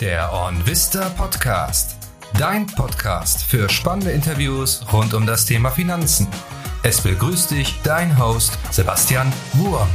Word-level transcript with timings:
Der 0.00 0.30
OnVista 0.30 1.08
Podcast. 1.08 1.96
Dein 2.38 2.66
Podcast 2.66 3.42
für 3.42 3.66
spannende 3.70 4.10
Interviews 4.10 4.84
rund 4.92 5.14
um 5.14 5.24
das 5.24 5.46
Thema 5.46 5.70
Finanzen. 5.70 6.28
Es 6.82 7.02
begrüßt 7.02 7.50
dich 7.52 7.80
dein 7.82 8.18
Host 8.18 8.58
Sebastian 8.70 9.32
Wurm. 9.54 9.88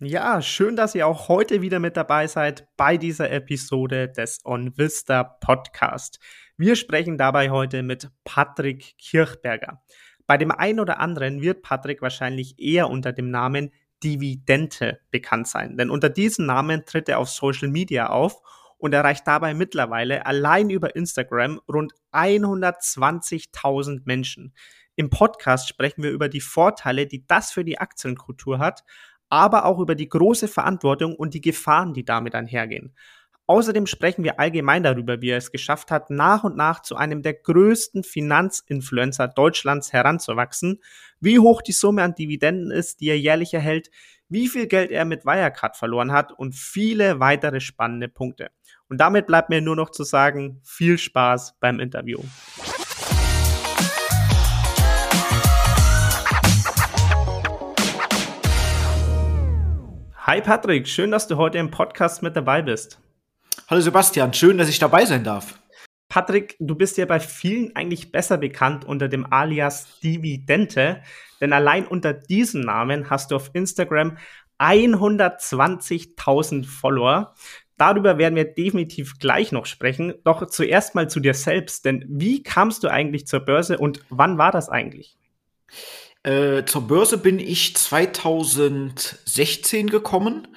Ja, 0.00 0.42
schön, 0.42 0.74
dass 0.74 0.96
ihr 0.96 1.06
auch 1.06 1.28
heute 1.28 1.62
wieder 1.62 1.78
mit 1.78 1.96
dabei 1.96 2.26
seid 2.26 2.66
bei 2.76 2.96
dieser 2.96 3.30
Episode 3.30 4.08
des 4.08 4.40
OnVista 4.44 5.22
Podcast. 5.22 6.18
Wir 6.56 6.74
sprechen 6.74 7.18
dabei 7.18 7.50
heute 7.50 7.84
mit 7.84 8.10
Patrick 8.24 8.98
Kirchberger. 8.98 9.80
Bei 10.26 10.36
dem 10.36 10.50
einen 10.50 10.80
oder 10.80 10.98
anderen 10.98 11.40
wird 11.40 11.62
Patrick 11.62 12.02
wahrscheinlich 12.02 12.58
eher 12.58 12.90
unter 12.90 13.12
dem 13.12 13.30
Namen 13.30 13.70
Dividende 14.02 15.00
bekannt 15.10 15.48
sein. 15.48 15.76
Denn 15.76 15.90
unter 15.90 16.08
diesem 16.08 16.46
Namen 16.46 16.84
tritt 16.84 17.08
er 17.08 17.18
auf 17.18 17.28
Social 17.30 17.68
Media 17.68 18.08
auf 18.08 18.40
und 18.78 18.94
erreicht 18.94 19.26
dabei 19.26 19.54
mittlerweile 19.54 20.24
allein 20.26 20.70
über 20.70 20.94
Instagram 20.96 21.60
rund 21.68 21.92
120.000 22.12 24.02
Menschen. 24.04 24.54
Im 24.94 25.10
Podcast 25.10 25.68
sprechen 25.68 26.02
wir 26.02 26.10
über 26.10 26.28
die 26.28 26.40
Vorteile, 26.40 27.06
die 27.06 27.26
das 27.26 27.52
für 27.52 27.64
die 27.64 27.78
Aktienkultur 27.78 28.58
hat, 28.58 28.84
aber 29.28 29.64
auch 29.64 29.78
über 29.78 29.94
die 29.94 30.08
große 30.08 30.48
Verantwortung 30.48 31.14
und 31.14 31.34
die 31.34 31.40
Gefahren, 31.40 31.92
die 31.92 32.04
damit 32.04 32.34
einhergehen. 32.34 32.94
Außerdem 33.50 33.86
sprechen 33.86 34.24
wir 34.24 34.38
allgemein 34.38 34.82
darüber, 34.82 35.22
wie 35.22 35.30
er 35.30 35.38
es 35.38 35.50
geschafft 35.50 35.90
hat, 35.90 36.10
nach 36.10 36.44
und 36.44 36.54
nach 36.54 36.82
zu 36.82 36.96
einem 36.96 37.22
der 37.22 37.32
größten 37.32 38.04
Finanzinfluencer 38.04 39.26
Deutschlands 39.26 39.90
heranzuwachsen, 39.90 40.82
wie 41.18 41.38
hoch 41.38 41.62
die 41.62 41.72
Summe 41.72 42.02
an 42.02 42.14
Dividenden 42.14 42.70
ist, 42.70 43.00
die 43.00 43.08
er 43.08 43.18
jährlich 43.18 43.54
erhält, 43.54 43.88
wie 44.28 44.48
viel 44.48 44.66
Geld 44.66 44.90
er 44.90 45.06
mit 45.06 45.24
Wirecard 45.24 45.78
verloren 45.78 46.12
hat 46.12 46.30
und 46.30 46.54
viele 46.54 47.20
weitere 47.20 47.60
spannende 47.60 48.08
Punkte. 48.08 48.50
Und 48.90 49.00
damit 49.00 49.26
bleibt 49.26 49.48
mir 49.48 49.62
nur 49.62 49.76
noch 49.76 49.88
zu 49.88 50.04
sagen, 50.04 50.60
viel 50.62 50.98
Spaß 50.98 51.56
beim 51.58 51.80
Interview. 51.80 52.18
Hi 60.18 60.42
Patrick, 60.42 60.86
schön, 60.86 61.10
dass 61.10 61.26
du 61.26 61.38
heute 61.38 61.56
im 61.56 61.70
Podcast 61.70 62.22
mit 62.22 62.36
dabei 62.36 62.60
bist. 62.60 63.00
Hallo 63.70 63.82
Sebastian, 63.82 64.32
schön, 64.32 64.56
dass 64.56 64.70
ich 64.70 64.78
dabei 64.78 65.04
sein 65.04 65.24
darf. 65.24 65.58
Patrick, 66.08 66.56
du 66.58 66.74
bist 66.74 66.96
ja 66.96 67.04
bei 67.04 67.20
vielen 67.20 67.76
eigentlich 67.76 68.10
besser 68.10 68.38
bekannt 68.38 68.86
unter 68.86 69.08
dem 69.08 69.30
Alias 69.30 70.00
Dividende, 70.00 71.02
denn 71.38 71.52
allein 71.52 71.86
unter 71.86 72.14
diesem 72.14 72.62
Namen 72.62 73.10
hast 73.10 73.30
du 73.30 73.36
auf 73.36 73.50
Instagram 73.52 74.16
120.000 74.58 76.64
Follower. 76.64 77.34
Darüber 77.76 78.16
werden 78.16 78.36
wir 78.36 78.46
definitiv 78.46 79.18
gleich 79.18 79.52
noch 79.52 79.66
sprechen. 79.66 80.14
Doch 80.24 80.46
zuerst 80.46 80.94
mal 80.94 81.10
zu 81.10 81.20
dir 81.20 81.34
selbst, 81.34 81.84
denn 81.84 82.06
wie 82.08 82.42
kamst 82.42 82.84
du 82.84 82.88
eigentlich 82.88 83.26
zur 83.26 83.40
Börse 83.40 83.76
und 83.76 84.00
wann 84.08 84.38
war 84.38 84.50
das 84.50 84.70
eigentlich? 84.70 85.18
Äh, 86.22 86.64
zur 86.64 86.86
Börse 86.86 87.18
bin 87.18 87.38
ich 87.38 87.76
2016 87.76 89.90
gekommen. 89.90 90.48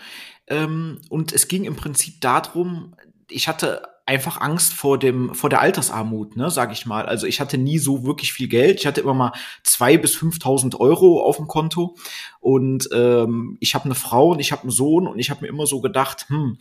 Ähm, 0.52 1.00
und 1.10 1.32
es 1.32 1.48
ging 1.48 1.64
im 1.64 1.76
Prinzip 1.76 2.20
darum, 2.20 2.94
ich 3.30 3.48
hatte 3.48 3.84
einfach 4.06 4.42
Angst 4.42 4.74
vor 4.74 5.00
dem 5.00 5.34
vor 5.34 5.50
der 5.50 5.62
Altersarmut, 5.62 6.36
ne, 6.36 6.52
sag 6.52 6.74
ich 6.74 6.86
mal. 6.86 7.06
Also 7.06 7.26
ich 7.26 7.40
hatte 7.40 7.58
nie 7.58 7.80
so 7.80 8.04
wirklich 8.04 8.34
viel 8.34 8.50
Geld. 8.50 8.80
Ich 8.80 8.86
hatte 8.86 9.00
immer 9.00 9.14
mal 9.14 9.32
zwei 9.64 9.98
bis 9.98 10.18
5.000 10.18 10.78
Euro 10.78 11.24
auf 11.24 11.38
dem 11.38 11.48
Konto 11.48 11.96
und 12.42 12.90
ähm, 12.92 13.58
ich 13.62 13.74
habe 13.74 13.86
eine 13.86 13.96
Frau 13.96 14.32
und 14.32 14.40
ich 14.40 14.52
habe 14.52 14.64
einen 14.64 14.72
Sohn 14.72 15.08
und 15.08 15.20
ich 15.20 15.30
habe 15.30 15.42
mir 15.42 15.48
immer 15.48 15.66
so 15.66 15.80
gedacht, 15.80 16.26
hm, 16.28 16.58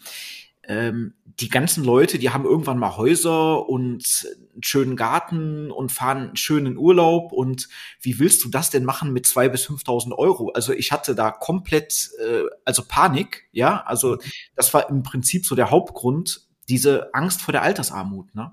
ähm, 0.68 1.14
die 1.40 1.48
ganzen 1.48 1.82
Leute, 1.82 2.18
die 2.20 2.30
haben 2.30 2.44
irgendwann 2.44 2.78
mal 2.78 2.96
Häuser 2.96 3.68
und 3.68 4.28
einen 4.60 4.64
schönen 4.64 4.96
Garten 4.96 5.70
und 5.70 5.90
fahren 5.90 6.18
einen 6.18 6.36
schönen 6.36 6.76
Urlaub. 6.76 7.32
Und 7.32 7.68
wie 8.00 8.18
willst 8.18 8.44
du 8.44 8.48
das 8.48 8.70
denn 8.70 8.84
machen 8.84 9.12
mit 9.12 9.26
zwei 9.26 9.48
bis 9.48 9.66
5.000 9.66 10.12
Euro? 10.12 10.50
Also 10.50 10.72
ich 10.72 10.92
hatte 10.92 11.14
da 11.14 11.30
komplett, 11.30 12.10
äh, 12.20 12.42
also 12.64 12.84
Panik, 12.86 13.48
ja. 13.52 13.82
Also 13.86 14.18
das 14.54 14.72
war 14.74 14.88
im 14.90 15.02
Prinzip 15.02 15.46
so 15.46 15.54
der 15.54 15.70
Hauptgrund, 15.70 16.46
diese 16.68 17.14
Angst 17.14 17.40
vor 17.40 17.52
der 17.52 17.62
Altersarmut, 17.62 18.34
ne? 18.34 18.52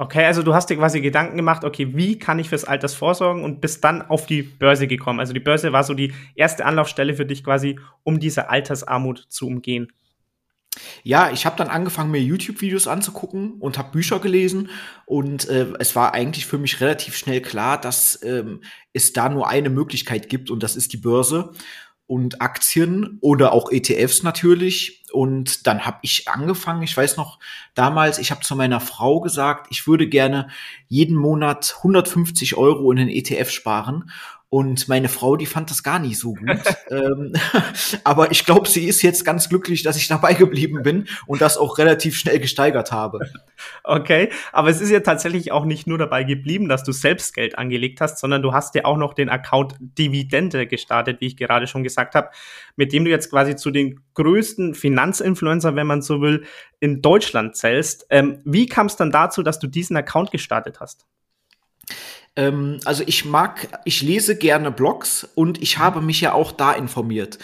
Okay, 0.00 0.24
also 0.24 0.44
du 0.44 0.54
hast 0.54 0.70
dir 0.70 0.76
quasi 0.76 1.00
Gedanken 1.00 1.36
gemacht, 1.36 1.64
okay, 1.64 1.96
wie 1.96 2.20
kann 2.20 2.38
ich 2.38 2.48
fürs 2.48 2.64
Alters 2.64 2.94
vorsorgen 2.94 3.42
und 3.42 3.60
bist 3.60 3.82
dann 3.82 4.00
auf 4.00 4.26
die 4.26 4.42
Börse 4.42 4.86
gekommen. 4.86 5.18
Also 5.18 5.32
die 5.32 5.40
Börse 5.40 5.72
war 5.72 5.82
so 5.82 5.92
die 5.92 6.12
erste 6.36 6.64
Anlaufstelle 6.64 7.14
für 7.14 7.26
dich 7.26 7.42
quasi, 7.42 7.80
um 8.04 8.20
diese 8.20 8.48
Altersarmut 8.48 9.26
zu 9.28 9.48
umgehen. 9.48 9.92
Ja, 11.02 11.30
ich 11.30 11.46
habe 11.46 11.56
dann 11.56 11.68
angefangen, 11.68 12.10
mir 12.10 12.22
YouTube-Videos 12.22 12.86
anzugucken 12.86 13.54
und 13.60 13.78
habe 13.78 13.92
Bücher 13.92 14.18
gelesen. 14.18 14.70
Und 15.06 15.48
äh, 15.48 15.66
es 15.78 15.96
war 15.96 16.14
eigentlich 16.14 16.46
für 16.46 16.58
mich 16.58 16.80
relativ 16.80 17.16
schnell 17.16 17.40
klar, 17.40 17.80
dass 17.80 18.22
ähm, 18.22 18.62
es 18.92 19.12
da 19.12 19.28
nur 19.28 19.48
eine 19.48 19.70
Möglichkeit 19.70 20.28
gibt 20.28 20.50
und 20.50 20.62
das 20.62 20.76
ist 20.76 20.92
die 20.92 20.98
Börse 20.98 21.52
und 22.08 22.40
Aktien 22.40 23.18
oder 23.20 23.52
auch 23.52 23.70
ETFs 23.70 24.22
natürlich. 24.22 25.04
Und 25.12 25.66
dann 25.66 25.84
habe 25.84 25.98
ich 26.02 26.26
angefangen, 26.26 26.82
ich 26.82 26.96
weiß 26.96 27.18
noch 27.18 27.38
damals, 27.74 28.18
ich 28.18 28.30
habe 28.30 28.40
zu 28.40 28.56
meiner 28.56 28.80
Frau 28.80 29.20
gesagt, 29.20 29.66
ich 29.70 29.86
würde 29.86 30.08
gerne 30.08 30.48
jeden 30.86 31.16
Monat 31.16 31.74
150 31.78 32.56
Euro 32.56 32.90
in 32.90 32.96
den 32.96 33.08
ETF 33.10 33.50
sparen. 33.50 34.10
Und 34.50 34.88
meine 34.88 35.10
Frau, 35.10 35.36
die 35.36 35.44
fand 35.44 35.70
das 35.70 35.82
gar 35.82 35.98
nicht 35.98 36.18
so 36.18 36.32
gut. 36.32 36.48
ähm, 36.90 37.34
aber 38.04 38.30
ich 38.30 38.46
glaube, 38.46 38.66
sie 38.66 38.86
ist 38.86 39.02
jetzt 39.02 39.24
ganz 39.24 39.50
glücklich, 39.50 39.82
dass 39.82 39.98
ich 39.98 40.08
dabei 40.08 40.32
geblieben 40.32 40.82
bin 40.82 41.06
und 41.26 41.42
das 41.42 41.58
auch 41.58 41.76
relativ 41.76 42.16
schnell 42.16 42.38
gesteigert 42.38 42.92
habe. 42.92 43.20
Okay, 43.82 44.30
aber 44.52 44.68
es 44.68 44.80
ist 44.80 44.90
ja 44.90 45.00
tatsächlich 45.00 45.50
auch 45.50 45.64
nicht 45.64 45.88
nur 45.88 45.98
dabei 45.98 46.22
geblieben, 46.22 46.68
dass 46.68 46.84
du 46.84 46.92
selbst 46.92 47.34
Geld 47.34 47.58
angelegt 47.58 48.00
hast, 48.00 48.18
sondern 48.18 48.40
du 48.40 48.52
hast 48.52 48.76
ja 48.76 48.84
auch 48.84 48.96
noch 48.96 49.14
den 49.14 49.28
Account 49.28 49.74
Dividende 49.80 50.68
gestartet, 50.68 51.20
wie 51.20 51.26
ich 51.26 51.36
gerade 51.36 51.66
schon 51.66 51.82
gesagt 51.82 52.14
habe, 52.14 52.28
mit 52.76 52.92
dem 52.92 53.04
du 53.04 53.10
jetzt 53.10 53.30
quasi 53.30 53.56
zu 53.56 53.72
den 53.72 54.00
größten 54.14 54.74
Finanzinfluencer, 54.76 55.74
wenn 55.74 55.88
man 55.88 56.02
so 56.02 56.20
will, 56.20 56.44
in 56.78 57.02
Deutschland 57.02 57.56
zählst. 57.56 58.06
Ähm, 58.10 58.40
wie 58.44 58.66
kam 58.66 58.86
es 58.86 58.94
dann 58.94 59.10
dazu, 59.10 59.42
dass 59.42 59.58
du 59.58 59.66
diesen 59.66 59.96
Account 59.96 60.30
gestartet 60.30 60.78
hast? 60.78 61.06
Ähm, 62.38 62.78
also 62.84 63.02
ich 63.06 63.24
mag, 63.24 63.80
ich 63.84 64.00
lese 64.00 64.36
gerne 64.36 64.70
Blogs 64.70 65.28
und 65.34 65.60
ich 65.60 65.78
habe 65.78 66.00
mich 66.00 66.20
ja 66.20 66.32
auch 66.32 66.52
da 66.52 66.72
informiert. 66.72 67.38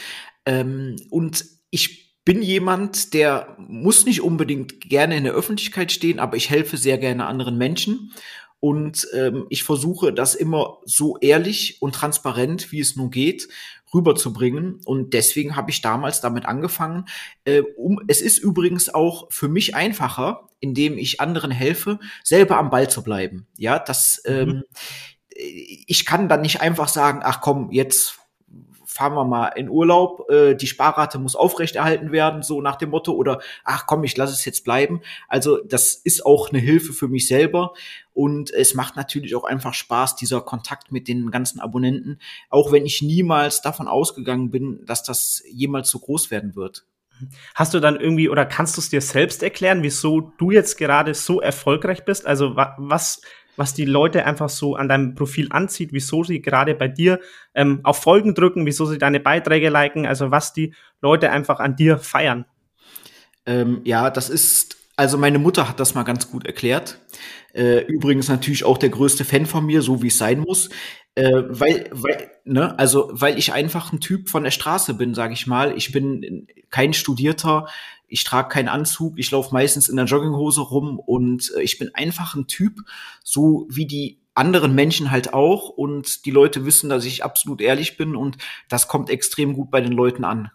Ähm, 0.47 0.97
und 1.10 1.44
ich 1.71 2.22
bin 2.25 2.41
jemand, 2.41 3.12
der 3.12 3.56
muss 3.59 4.06
nicht 4.06 4.22
unbedingt 4.22 4.81
gerne 4.81 5.16
in 5.16 5.25
der 5.25 5.34
Öffentlichkeit 5.34 5.91
stehen, 5.91 6.21
aber 6.21 6.37
ich 6.37 6.49
helfe 6.49 6.77
sehr 6.77 6.97
gerne 6.97 7.27
anderen 7.27 7.59
Menschen. 7.59 8.12
Und 8.60 9.06
ähm, 9.12 9.47
ich 9.50 9.65
versuche 9.65 10.12
das 10.12 10.34
immer 10.34 10.78
so 10.87 11.19
ehrlich 11.19 11.82
und 11.82 11.94
transparent, 11.94 12.71
wie 12.72 12.81
es 12.81 12.97
nun 12.97 13.11
geht, 13.11 13.49
rüberzubringen. 13.94 14.81
Und 14.84 15.15
deswegen 15.15 15.56
habe 15.56 15.71
ich 15.71 15.81
damals 15.81 16.21
damit 16.21 16.47
angefangen. 16.47 17.06
Äh, 17.44 17.62
um, 17.77 18.00
es 18.09 18.21
ist 18.21 18.38
übrigens 18.38 18.93
auch 18.93 19.31
für 19.31 19.49
mich 19.49 19.75
einfacher, 19.75 20.49
indem 20.60 20.99
ich 20.99 21.21
anderen 21.21 21.50
helfe, 21.50 21.99
selber 22.22 22.59
am 22.59 22.71
Ball 22.71 22.88
zu 22.88 23.03
bleiben. 23.03 23.47
Ja, 23.56 23.78
das, 23.78 24.22
mhm. 24.27 24.32
ähm, 24.32 24.65
ich 25.37 26.06
kann 26.06 26.28
dann 26.28 26.43
nicht 26.43 26.60
einfach 26.60 26.88
sagen, 26.88 27.21
ach 27.22 27.41
komm, 27.41 27.71
jetzt 27.71 28.19
fahren 28.94 29.15
wir 29.15 29.25
mal 29.25 29.49
in 29.49 29.69
Urlaub, 29.69 30.31
äh, 30.31 30.55
die 30.55 30.69
Sparrate 30.69 31.19
muss 31.19 31.34
aufrechterhalten 31.34 32.12
werden, 32.12 32.44
so 32.44 32.60
nach 32.60 32.77
dem 32.77 32.91
Motto, 32.91 33.12
oder 33.12 33.41
ach 33.65 33.87
komm, 33.87 34.05
ich 34.05 34.16
lasse 34.16 34.32
es 34.32 34.44
jetzt 34.44 34.62
bleiben. 34.62 35.00
Also 35.27 35.59
das 35.65 35.94
ist 35.97 36.25
auch 36.25 36.50
eine 36.50 36.60
Hilfe 36.60 36.93
für 36.93 37.09
mich 37.09 37.27
selber 37.27 37.75
und 38.12 38.53
es 38.53 38.75
macht 38.75 38.94
natürlich 38.94 39.34
auch 39.34 39.43
einfach 39.43 39.75
Spaß, 39.75 40.15
dieser 40.15 40.43
Kontakt 40.43 40.93
mit 40.93 41.09
den 41.09 41.32
ganzen 41.32 41.59
Abonnenten, 41.59 42.21
auch 42.50 42.71
wenn 42.71 42.87
ich 42.87 43.03
niemals 43.03 43.62
davon 43.62 43.88
ausgegangen 43.88 44.53
bin, 44.53 44.84
dass 44.87 45.03
das 45.03 45.43
jemals 45.50 45.91
so 45.91 45.99
groß 45.99 46.31
werden 46.31 46.55
wird. 46.55 46.87
Hast 47.56 47.75
du 47.75 47.81
dann 47.81 47.99
irgendwie 47.99 48.29
oder 48.29 48.47
kannst 48.47 48.76
du 48.76 48.81
es 48.81 48.90
dir 48.90 49.00
selbst 49.00 49.43
erklären, 49.43 49.82
wieso 49.82 50.32
du 50.38 50.52
jetzt 50.52 50.79
gerade 50.79 51.14
so 51.14 51.40
erfolgreich 51.40 52.05
bist? 52.05 52.26
Also 52.26 52.55
was 52.55 53.23
was 53.56 53.74
die 53.74 53.84
Leute 53.84 54.24
einfach 54.24 54.48
so 54.48 54.76
an 54.76 54.88
deinem 54.88 55.14
Profil 55.14 55.48
anzieht, 55.50 55.92
wieso 55.92 56.24
sie 56.24 56.42
gerade 56.42 56.74
bei 56.74 56.88
dir 56.88 57.20
ähm, 57.54 57.80
auf 57.82 57.98
Folgen 57.98 58.34
drücken, 58.34 58.66
wieso 58.66 58.86
sie 58.86 58.98
deine 58.98 59.20
Beiträge 59.20 59.68
liken, 59.68 60.06
also 60.06 60.30
was 60.30 60.52
die 60.52 60.74
Leute 61.00 61.30
einfach 61.30 61.60
an 61.60 61.76
dir 61.76 61.98
feiern. 61.98 62.44
Ähm, 63.46 63.80
ja, 63.84 64.10
das 64.10 64.30
ist, 64.30 64.76
also 64.96 65.18
meine 65.18 65.38
Mutter 65.38 65.68
hat 65.68 65.80
das 65.80 65.94
mal 65.94 66.02
ganz 66.02 66.30
gut 66.30 66.46
erklärt. 66.46 66.98
Äh, 67.52 67.84
übrigens 67.86 68.28
natürlich 68.28 68.64
auch 68.64 68.78
der 68.78 68.88
größte 68.88 69.24
Fan 69.24 69.46
von 69.46 69.64
mir, 69.64 69.82
so 69.82 70.02
wie 70.02 70.08
es 70.08 70.18
sein 70.18 70.40
muss. 70.40 70.70
Äh, 71.14 71.44
weil, 71.48 71.88
weil, 71.92 72.30
ne, 72.44 72.76
also 72.78 73.08
weil 73.12 73.38
ich 73.38 73.52
einfach 73.52 73.92
ein 73.92 74.00
Typ 74.00 74.28
von 74.28 74.42
der 74.42 74.50
Straße 74.50 74.94
bin, 74.94 75.14
sage 75.14 75.34
ich 75.34 75.46
mal. 75.46 75.76
Ich 75.76 75.92
bin 75.92 76.48
kein 76.70 76.92
Studierter, 76.92 77.68
ich 78.14 78.22
trage 78.22 78.49
keinen 78.49 78.69
Anzug, 78.69 79.19
ich 79.19 79.32
laufe 79.32 79.52
meistens 79.52 79.88
in 79.88 79.96
der 79.96 80.05
Jogginghose 80.05 80.61
rum 80.61 81.00
und 81.00 81.52
äh, 81.56 81.62
ich 81.62 81.78
bin 81.81 81.93
einfach 81.96 82.37
ein 82.37 82.46
Typ, 82.46 82.78
so 83.25 83.66
wie 83.69 83.87
die 83.87 84.20
anderen 84.34 84.72
Menschen 84.76 85.11
halt 85.11 85.34
auch 85.34 85.69
und 85.69 86.25
die 86.25 86.31
Leute 86.31 86.64
wissen, 86.64 86.88
dass 86.88 87.05
ich 87.05 87.25
absolut 87.25 87.61
ehrlich 87.61 87.96
bin 87.96 88.14
und 88.14 88.38
das 88.69 88.87
kommt 88.87 89.11
extrem 89.11 89.52
gut 89.52 89.72
bei 89.72 89.81
den 89.81 89.90
Leuten 89.90 90.25
an. 90.25 90.52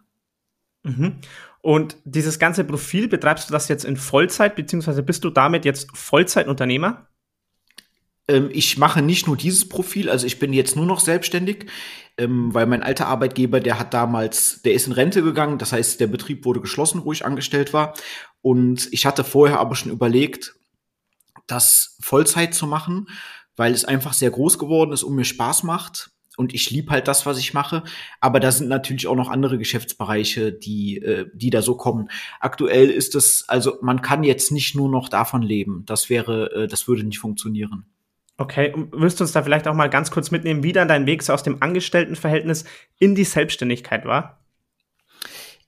Mhm. 0.84 1.18
Und 1.62 1.98
dieses 2.06 2.40
ganze 2.40 2.64
Profil, 2.64 3.10
betreibst 3.10 3.50
du 3.50 3.52
das 3.52 3.68
jetzt 3.68 3.84
in 3.84 3.98
Vollzeit, 3.98 4.56
beziehungsweise 4.56 5.04
bist 5.04 5.26
du 5.26 5.30
damit 5.30 5.66
jetzt 5.66 5.90
Vollzeitunternehmer? 5.94 7.10
Ähm, 8.30 8.50
ich 8.54 8.78
mache 8.78 9.02
nicht 9.02 9.28
nur 9.28 9.36
dieses 9.36 9.68
Profil, 9.68 10.10
also 10.10 10.26
ich 10.26 10.40
bin 10.40 10.54
jetzt 10.54 10.78
nur 10.78 10.86
noch 10.86 11.02
selbstständig, 11.02 11.66
ähm, 12.20 12.54
weil 12.54 12.68
mein 12.68 12.84
alter 12.84 13.08
Arbeitgeber, 13.08 13.60
der 13.60 13.80
hat 13.80 13.94
damals, 13.94 14.62
der 14.62 14.74
ist 14.74 14.88
in 14.88 14.94
Rente 14.94 15.24
gegangen, 15.24 15.58
das 15.58 15.72
heißt, 15.72 16.00
der 16.00 16.08
Betrieb 16.08 16.46
wurde 16.46 16.62
geschlossen, 16.62 17.04
wo 17.06 17.12
ich 17.12 17.26
angestellt 17.26 17.74
war. 17.74 17.94
Und 18.42 18.88
ich 18.92 19.06
hatte 19.06 19.24
vorher 19.24 19.60
aber 19.60 19.76
schon 19.76 19.92
überlegt, 19.92 20.56
das 21.48 21.98
Vollzeit 22.02 22.54
zu 22.54 22.68
machen, 22.68 23.08
weil 23.56 23.74
es 23.74 23.86
einfach 23.86 24.14
sehr 24.14 24.32
groß 24.32 24.60
geworden 24.60 24.92
ist 24.92 25.04
und 25.04 25.16
mir 25.16 25.26
Spaß 25.26 25.64
macht 25.64 26.12
und 26.40 26.54
ich 26.54 26.72
liebe 26.72 26.92
halt 26.92 27.10
das, 27.10 27.26
was 27.26 27.38
ich 27.38 27.54
mache. 27.54 27.84
Aber 28.22 28.40
da 28.40 28.52
sind 28.54 28.70
natürlich 28.70 29.08
auch 29.08 29.16
noch 29.16 29.30
andere 29.30 29.58
Geschäftsbereiche, 29.58 30.54
die, 30.54 30.98
äh, 31.00 31.26
die 31.34 31.50
da 31.50 31.62
so 31.62 31.76
kommen. 31.76 32.10
Aktuell 32.40 32.90
ist 32.90 33.14
es, 33.16 33.44
also 33.50 33.78
man 33.82 34.02
kann 34.02 34.24
jetzt 34.24 34.52
nicht 34.54 34.74
nur 34.74 34.90
noch 34.90 35.10
davon 35.10 35.42
leben. 35.42 35.84
Das 35.86 36.10
wäre, 36.10 36.52
äh, 36.54 36.68
das 36.68 36.88
würde 36.88 37.04
nicht 37.04 37.20
funktionieren. 37.20 37.88
Okay, 38.40 38.74
wirst 38.92 39.20
du 39.20 39.26
uns 39.26 39.34
da 39.34 39.44
vielleicht 39.44 39.68
auch 39.68 39.74
mal 39.74 39.90
ganz 39.90 40.12
kurz 40.12 40.32
mitnehmen, 40.32 40.64
wie 40.64 40.72
dann 40.72 40.88
dein 40.88 41.06
Weg 41.06 41.24
so 41.24 41.34
aus 41.34 41.44
dem 41.44 41.62
Angestelltenverhältnis 41.62 42.64
in 42.98 43.14
die 43.14 43.26
Selbstständigkeit 43.26 44.06
war? 44.06 44.40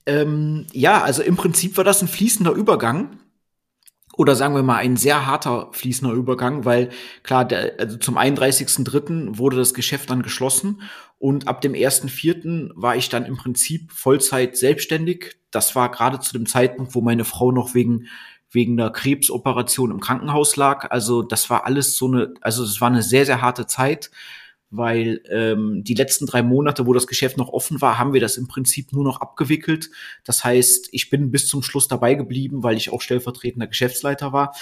Ähm, 0.05 0.65
ja, 0.71 1.01
also 1.01 1.21
im 1.21 1.35
Prinzip 1.35 1.75
war 1.75 1.83
das 1.83 2.01
ein 2.01 2.07
fließender 2.07 2.53
Übergang 2.53 3.19
oder 4.15 4.35
sagen 4.35 4.55
wir 4.55 4.63
mal 4.63 4.77
ein 4.77 4.95
sehr 4.95 5.25
harter 5.25 5.67
fließender 5.73 6.13
Übergang, 6.13 6.63
weil 6.63 6.91
klar, 7.23 7.43
der, 7.43 7.73
also 7.77 7.97
zum 7.97 8.17
31.3. 8.17 9.37
wurde 9.37 9.57
das 9.57 9.73
Geschäft 9.73 10.09
dann 10.09 10.23
geschlossen 10.23 10.81
und 11.19 11.49
ab 11.49 11.59
dem 11.59 11.73
1.4. 11.73 12.71
war 12.75 12.95
ich 12.95 13.09
dann 13.09 13.25
im 13.25 13.35
Prinzip 13.35 13.91
Vollzeit 13.91 14.55
selbstständig. 14.55 15.35
Das 15.51 15.75
war 15.75 15.91
gerade 15.91 16.21
zu 16.21 16.31
dem 16.31 16.45
Zeitpunkt, 16.45 16.95
wo 16.95 17.01
meine 17.01 17.25
Frau 17.25 17.51
noch 17.51 17.73
wegen 17.73 18.07
wegen 18.51 18.79
einer 18.79 18.91
Krebsoperation 18.91 19.91
im 19.91 19.99
Krankenhaus 19.99 20.55
lag. 20.55 20.91
Also 20.91 21.21
das 21.21 21.49
war 21.49 21.65
alles 21.65 21.97
so 21.97 22.07
eine, 22.07 22.33
also 22.41 22.63
es 22.63 22.81
war 22.81 22.89
eine 22.89 23.01
sehr 23.01 23.25
sehr 23.25 23.41
harte 23.41 23.65
Zeit 23.65 24.11
weil 24.71 25.21
ähm, 25.29 25.83
die 25.83 25.93
letzten 25.93 26.25
drei 26.25 26.41
Monate, 26.41 26.87
wo 26.87 26.93
das 26.93 27.05
Geschäft 27.05 27.37
noch 27.37 27.49
offen 27.49 27.81
war, 27.81 27.99
haben 27.99 28.13
wir 28.13 28.21
das 28.21 28.37
im 28.37 28.47
Prinzip 28.47 28.93
nur 28.93 29.03
noch 29.03 29.19
abgewickelt. 29.19 29.89
Das 30.23 30.45
heißt, 30.45 30.87
ich 30.93 31.09
bin 31.09 31.29
bis 31.29 31.47
zum 31.47 31.61
Schluss 31.61 31.89
dabei 31.89 32.15
geblieben, 32.15 32.63
weil 32.63 32.77
ich 32.77 32.91
auch 32.91 33.01
stellvertretender 33.01 33.67
Geschäftsleiter 33.67 34.31
war 34.31 34.55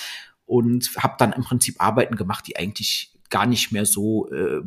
und 0.47 0.89
habe 0.97 1.15
dann 1.19 1.31
im 1.31 1.43
Prinzip 1.43 1.75
Arbeiten 1.79 2.15
gemacht, 2.15 2.47
die 2.47 2.57
eigentlich 2.57 3.13
gar 3.29 3.45
nicht 3.45 3.71
mehr 3.71 3.85
so 3.85 4.27
äh, 4.31 4.61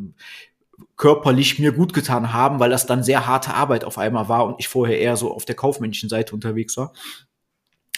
körperlich 0.96 1.58
mir 1.58 1.72
gut 1.72 1.92
getan 1.92 2.32
haben, 2.32 2.60
weil 2.60 2.70
das 2.70 2.86
dann 2.86 3.02
sehr 3.02 3.26
harte 3.26 3.54
Arbeit 3.54 3.84
auf 3.84 3.98
einmal 3.98 4.28
war 4.28 4.46
und 4.46 4.56
ich 4.60 4.68
vorher 4.68 5.00
eher 5.00 5.16
so 5.16 5.34
auf 5.34 5.44
der 5.44 5.56
kaufmännischen 5.56 6.08
Seite 6.08 6.34
unterwegs 6.34 6.76
war. 6.76 6.92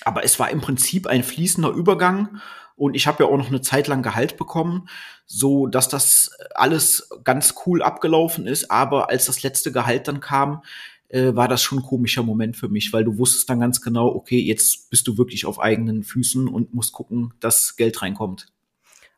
Aber 0.02 0.24
es 0.24 0.38
war 0.38 0.50
im 0.50 0.60
Prinzip 0.60 1.06
ein 1.06 1.22
fließender 1.22 1.70
Übergang 1.70 2.40
und 2.76 2.94
ich 2.94 3.06
habe 3.06 3.24
ja 3.24 3.30
auch 3.30 3.36
noch 3.36 3.48
eine 3.48 3.60
Zeit 3.60 3.86
lang 3.86 4.02
Gehalt 4.02 4.36
bekommen, 4.36 4.88
so 5.26 5.66
dass 5.66 5.88
das 5.88 6.30
alles 6.54 7.08
ganz 7.22 7.54
cool 7.66 7.82
abgelaufen 7.82 8.46
ist. 8.46 8.70
Aber 8.70 9.10
als 9.10 9.26
das 9.26 9.42
letzte 9.42 9.72
Gehalt 9.72 10.08
dann 10.08 10.20
kam, 10.20 10.62
äh, 11.08 11.34
war 11.34 11.48
das 11.48 11.62
schon 11.62 11.78
ein 11.78 11.84
komischer 11.84 12.22
Moment 12.22 12.56
für 12.56 12.68
mich, 12.68 12.92
weil 12.92 13.04
du 13.04 13.16
wusstest 13.18 13.48
dann 13.48 13.60
ganz 13.60 13.80
genau, 13.80 14.06
okay, 14.06 14.40
jetzt 14.40 14.90
bist 14.90 15.06
du 15.06 15.16
wirklich 15.16 15.46
auf 15.46 15.60
eigenen 15.60 16.02
Füßen 16.02 16.48
und 16.48 16.74
musst 16.74 16.92
gucken, 16.92 17.32
dass 17.40 17.76
Geld 17.76 18.02
reinkommt. 18.02 18.46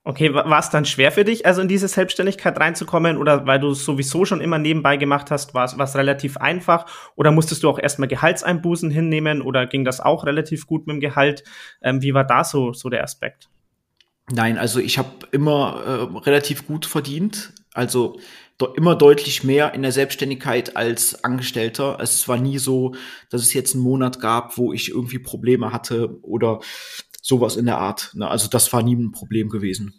Okay, 0.09 0.33
war 0.33 0.61
es 0.61 0.71
dann 0.71 0.85
schwer 0.85 1.11
für 1.11 1.25
dich, 1.25 1.47
also 1.47 1.61
in 1.61 1.67
diese 1.67 1.89
Selbstständigkeit 1.89 2.61
reinzukommen 2.61 3.19
oder 3.19 3.45
weil 3.49 3.59
du 3.59 3.71
es 3.71 3.85
sowieso 3.85 4.25
schon 4.25 4.41
immer 4.41 4.57
nebenbei 4.57 4.97
gemacht 4.97 5.33
hast, 5.33 5.53
war 5.53 5.65
es 5.65 5.97
relativ 5.97 6.37
einfach 6.37 6.87
oder 7.17 7.33
musstest 7.33 7.65
du 7.65 7.69
auch 7.69 7.81
erstmal 7.81 8.07
Gehaltseinbußen 8.07 8.89
hinnehmen 8.89 9.43
oder 9.43 9.67
ging 9.67 9.85
das 9.85 9.99
auch 9.99 10.25
relativ 10.25 10.69
gut 10.69 10.87
mit 10.87 10.95
dem 10.95 11.01
Gehalt? 11.01 11.43
Ähm, 11.83 12.03
wie 12.03 12.15
war 12.15 12.23
da 12.23 12.45
so, 12.45 12.73
so 12.73 12.89
der 12.89 13.03
Aspekt? 13.03 13.49
Nein, 14.31 14.59
also 14.59 14.79
ich 14.79 14.97
habe 14.97 15.11
immer 15.33 15.83
äh, 16.15 16.19
relativ 16.21 16.69
gut 16.69 16.87
verdient, 16.87 17.53
also 17.75 18.21
immer 18.75 18.95
deutlich 18.97 19.45
mehr 19.45 19.75
in 19.75 19.83
der 19.83 19.93
Selbstständigkeit 19.93 20.77
als 20.77 21.25
Angestellter. 21.25 21.99
Es 22.01 22.27
war 22.27 22.39
nie 22.39 22.59
so, 22.59 22.95
dass 23.29 23.43
es 23.43 23.53
jetzt 23.53 23.75
einen 23.75 23.83
Monat 23.83 24.19
gab, 24.19 24.57
wo 24.57 24.73
ich 24.73 24.89
irgendwie 24.89 25.19
Probleme 25.19 25.73
hatte 25.73 26.19
oder 26.23 26.61
sowas 27.27 27.57
in 27.57 27.67
der 27.67 27.79
Art. 27.79 28.13
Ne? 28.15 28.29
Also 28.29 28.49
das 28.49 28.73
war 28.73 28.83
nie 28.83 28.95
ein 28.95 29.11
Problem 29.11 29.49
gewesen. 29.49 29.95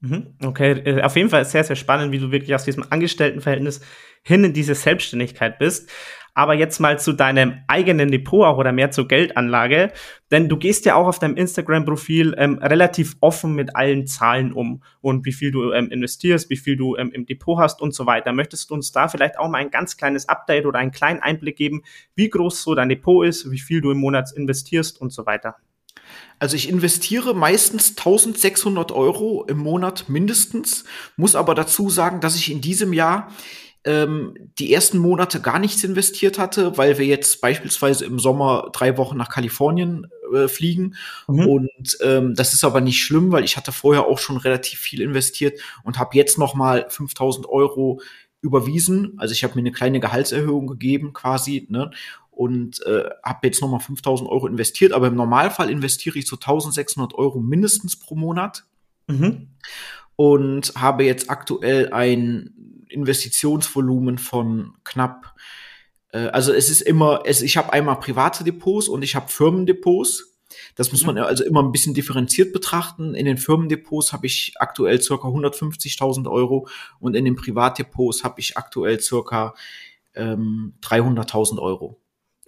Mhm. 0.00 0.34
Okay, 0.42 0.72
äh, 0.72 1.02
auf 1.02 1.14
jeden 1.14 1.28
Fall 1.28 1.44
sehr, 1.44 1.62
sehr 1.62 1.76
spannend, 1.76 2.10
wie 2.10 2.18
du 2.18 2.32
wirklich 2.32 2.54
aus 2.54 2.64
diesem 2.64 2.84
Angestelltenverhältnis 2.88 3.82
hin 4.22 4.44
in 4.44 4.54
diese 4.54 4.74
Selbstständigkeit 4.74 5.58
bist. 5.58 5.90
Aber 6.32 6.54
jetzt 6.54 6.78
mal 6.78 6.98
zu 6.98 7.12
deinem 7.12 7.58
eigenen 7.66 8.10
Depot 8.10 8.46
auch 8.46 8.56
oder 8.56 8.72
mehr 8.72 8.92
zur 8.92 9.08
Geldanlage. 9.08 9.92
Denn 10.30 10.48
du 10.48 10.56
gehst 10.56 10.86
ja 10.86 10.94
auch 10.94 11.06
auf 11.06 11.18
deinem 11.18 11.36
Instagram-Profil 11.36 12.34
ähm, 12.38 12.58
relativ 12.62 13.16
offen 13.20 13.54
mit 13.54 13.76
allen 13.76 14.06
Zahlen 14.06 14.52
um 14.52 14.82
und 15.02 15.26
wie 15.26 15.32
viel 15.32 15.50
du 15.50 15.72
ähm, 15.72 15.90
investierst, 15.90 16.48
wie 16.48 16.56
viel 16.56 16.76
du 16.76 16.96
ähm, 16.96 17.10
im 17.12 17.26
Depot 17.26 17.58
hast 17.58 17.82
und 17.82 17.94
so 17.94 18.06
weiter. 18.06 18.32
Möchtest 18.32 18.70
du 18.70 18.74
uns 18.74 18.90
da 18.92 19.08
vielleicht 19.08 19.38
auch 19.38 19.50
mal 19.50 19.58
ein 19.58 19.70
ganz 19.70 19.98
kleines 19.98 20.28
Update 20.30 20.64
oder 20.64 20.78
einen 20.78 20.92
kleinen 20.92 21.20
Einblick 21.20 21.56
geben, 21.56 21.82
wie 22.14 22.30
groß 22.30 22.62
so 22.62 22.74
dein 22.74 22.88
Depot 22.88 23.26
ist, 23.26 23.50
wie 23.50 23.58
viel 23.58 23.82
du 23.82 23.90
im 23.90 23.98
Monat 23.98 24.30
investierst 24.34 24.98
und 24.98 25.12
so 25.12 25.26
weiter? 25.26 25.56
Also 26.40 26.56
ich 26.56 26.68
investiere 26.68 27.34
meistens 27.34 27.90
1600 27.90 28.92
Euro 28.92 29.44
im 29.46 29.58
Monat 29.58 30.08
mindestens, 30.08 30.84
muss 31.16 31.36
aber 31.36 31.54
dazu 31.54 31.90
sagen, 31.90 32.20
dass 32.20 32.34
ich 32.34 32.50
in 32.50 32.60
diesem 32.60 32.92
Jahr 32.92 33.30
ähm, 33.84 34.34
die 34.58 34.72
ersten 34.72 34.98
Monate 34.98 35.40
gar 35.40 35.58
nichts 35.58 35.84
investiert 35.84 36.38
hatte, 36.38 36.76
weil 36.76 36.98
wir 36.98 37.06
jetzt 37.06 37.40
beispielsweise 37.40 38.04
im 38.06 38.18
Sommer 38.18 38.70
drei 38.72 38.96
Wochen 38.96 39.16
nach 39.16 39.28
Kalifornien 39.28 40.06
äh, 40.34 40.48
fliegen. 40.48 40.96
Mhm. 41.28 41.46
Und 41.46 41.98
ähm, 42.02 42.34
das 42.34 42.54
ist 42.54 42.64
aber 42.64 42.80
nicht 42.80 43.02
schlimm, 43.02 43.32
weil 43.32 43.44
ich 43.44 43.56
hatte 43.56 43.72
vorher 43.72 44.06
auch 44.06 44.18
schon 44.18 44.36
relativ 44.38 44.80
viel 44.80 45.02
investiert 45.02 45.60
und 45.84 45.98
habe 45.98 46.16
jetzt 46.16 46.38
noch 46.38 46.54
mal 46.54 46.86
5000 46.88 47.46
Euro 47.48 48.00
überwiesen. 48.42 49.14
Also 49.18 49.32
ich 49.32 49.44
habe 49.44 49.54
mir 49.54 49.60
eine 49.60 49.72
kleine 49.72 50.00
Gehaltserhöhung 50.00 50.66
gegeben 50.66 51.12
quasi. 51.12 51.66
Ne? 51.70 51.90
Und 52.40 52.80
äh, 52.86 53.10
habe 53.22 53.48
jetzt 53.48 53.60
nochmal 53.60 53.80
5000 53.80 54.26
Euro 54.26 54.46
investiert, 54.46 54.92
aber 54.92 55.08
im 55.08 55.14
Normalfall 55.14 55.68
investiere 55.68 56.18
ich 56.18 56.26
so 56.26 56.36
1600 56.36 57.12
Euro 57.12 57.38
mindestens 57.38 57.98
pro 57.98 58.14
Monat 58.14 58.64
mhm. 59.08 59.48
und 60.16 60.72
habe 60.74 61.04
jetzt 61.04 61.28
aktuell 61.28 61.92
ein 61.92 62.86
Investitionsvolumen 62.88 64.16
von 64.16 64.72
knapp, 64.84 65.34
äh, 66.12 66.28
also 66.28 66.54
es 66.54 66.70
ist 66.70 66.80
immer, 66.80 67.24
es, 67.26 67.42
ich 67.42 67.58
habe 67.58 67.74
einmal 67.74 68.00
private 68.00 68.42
Depots 68.42 68.88
und 68.88 69.02
ich 69.02 69.14
habe 69.14 69.28
Firmendepots. 69.28 70.38
Das 70.76 70.92
muss 70.92 71.04
man 71.04 71.16
mhm. 71.16 71.24
also 71.24 71.44
immer 71.44 71.62
ein 71.62 71.72
bisschen 71.72 71.92
differenziert 71.92 72.54
betrachten. 72.54 73.14
In 73.14 73.26
den 73.26 73.36
Firmendepots 73.36 74.14
habe 74.14 74.24
ich 74.24 74.54
aktuell 74.58 75.02
circa 75.02 75.28
150.000 75.28 76.26
Euro 76.30 76.68
und 77.00 77.16
in 77.16 77.26
den 77.26 77.36
Privatdepots 77.36 78.24
habe 78.24 78.40
ich 78.40 78.56
aktuell 78.56 78.98
circa 78.98 79.52
ähm, 80.14 80.72
300.000 80.80 81.58
Euro. 81.58 81.99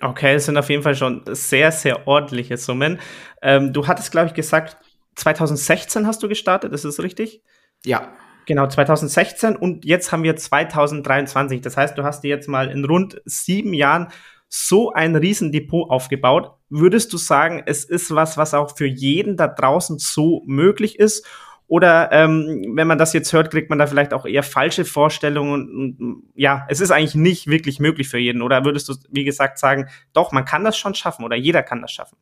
Okay, 0.03 0.35
das 0.35 0.47
sind 0.47 0.57
auf 0.57 0.69
jeden 0.69 0.83
Fall 0.83 0.97
schon 0.97 1.23
sehr, 1.29 1.71
sehr 1.71 2.09
ordentliche 2.09 2.57
Summen. 2.57 2.99
Ähm, 3.41 3.73
du 3.73 3.87
hattest, 3.87 4.11
glaube 4.11 4.27
ich, 4.29 4.35
gesagt, 4.35 4.77
2016 5.15 6.07
hast 6.07 6.23
du 6.23 6.29
gestartet, 6.29 6.73
ist 6.73 6.85
das 6.85 7.01
richtig? 7.01 7.43
Ja. 7.85 8.13
Genau, 8.47 8.67
2016 8.67 9.55
und 9.55 9.85
jetzt 9.85 10.11
haben 10.11 10.25
wir 10.25 10.35
2023. 10.35 11.61
Das 11.61 11.77
heißt, 11.77 11.97
du 11.97 12.03
hast 12.03 12.25
dir 12.25 12.29
jetzt 12.29 12.49
mal 12.49 12.69
in 12.71 12.85
rund 12.85 13.23
sieben 13.25 13.73
Jahren 13.73 14.09
so 14.49 14.93
ein 14.93 15.15
Riesendepot 15.15 15.89
aufgebaut. 15.89 16.51
Würdest 16.69 17.13
du 17.13 17.17
sagen, 17.17 17.63
es 17.67 17.85
ist 17.85 18.13
was, 18.13 18.37
was 18.37 18.55
auch 18.55 18.77
für 18.77 18.87
jeden 18.87 19.37
da 19.37 19.47
draußen 19.47 19.99
so 19.99 20.43
möglich 20.47 20.99
ist? 20.99 21.25
Oder 21.73 22.13
ähm, 22.13 22.75
wenn 22.75 22.87
man 22.87 22.99
das 22.99 23.15
jetzt 23.15 23.33
hört, 23.33 23.51
kriegt 23.51 23.71
man 23.71 23.79
da 23.79 23.87
vielleicht 23.87 24.13
auch 24.13 24.27
eher 24.27 24.43
falsche 24.43 24.85
Vorstellungen. 24.85 26.23
Ja, 26.35 26.67
es 26.69 26.83
ist 26.83 26.91
eigentlich 26.91 27.15
nicht 27.15 27.47
wirklich 27.47 27.81
möglich 27.81 28.11
für 28.11 28.19
jeden. 28.19 28.43
Oder 28.43 28.67
würdest 28.67 28.91
du, 28.91 28.95
wie 29.09 29.25
gesagt, 29.25 29.59
sagen, 29.59 29.89
doch, 30.13 30.33
man 30.33 30.45
kann 30.45 30.65
das 30.65 30.77
schon 30.77 30.95
schaffen 30.95 31.25
oder 31.25 31.35
jeder 31.35 31.63
kann 31.63 31.81
das 31.81 31.91
schaffen? 31.91 32.19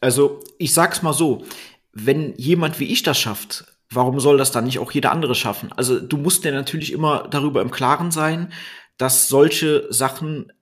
Also, 0.00 0.42
ich 0.58 0.74
sag's 0.74 1.00
mal 1.00 1.12
so, 1.12 1.44
wenn 1.92 2.34
jemand 2.38 2.80
wie 2.80 2.92
ich 2.92 3.04
das 3.04 3.20
schafft, 3.20 3.66
warum 3.88 4.18
soll 4.18 4.36
das 4.36 4.50
dann 4.50 4.64
nicht 4.64 4.80
auch 4.80 4.90
jeder 4.90 5.12
andere 5.12 5.36
schaffen? 5.36 5.70
Also, 5.76 6.00
du 6.00 6.16
musst 6.16 6.44
dir 6.44 6.50
natürlich 6.50 6.92
immer 6.92 7.28
darüber 7.30 7.62
im 7.62 7.70
Klaren 7.70 8.10
sein, 8.10 8.52
dass 8.98 9.28
solche 9.28 9.86
Sachen 9.90 10.52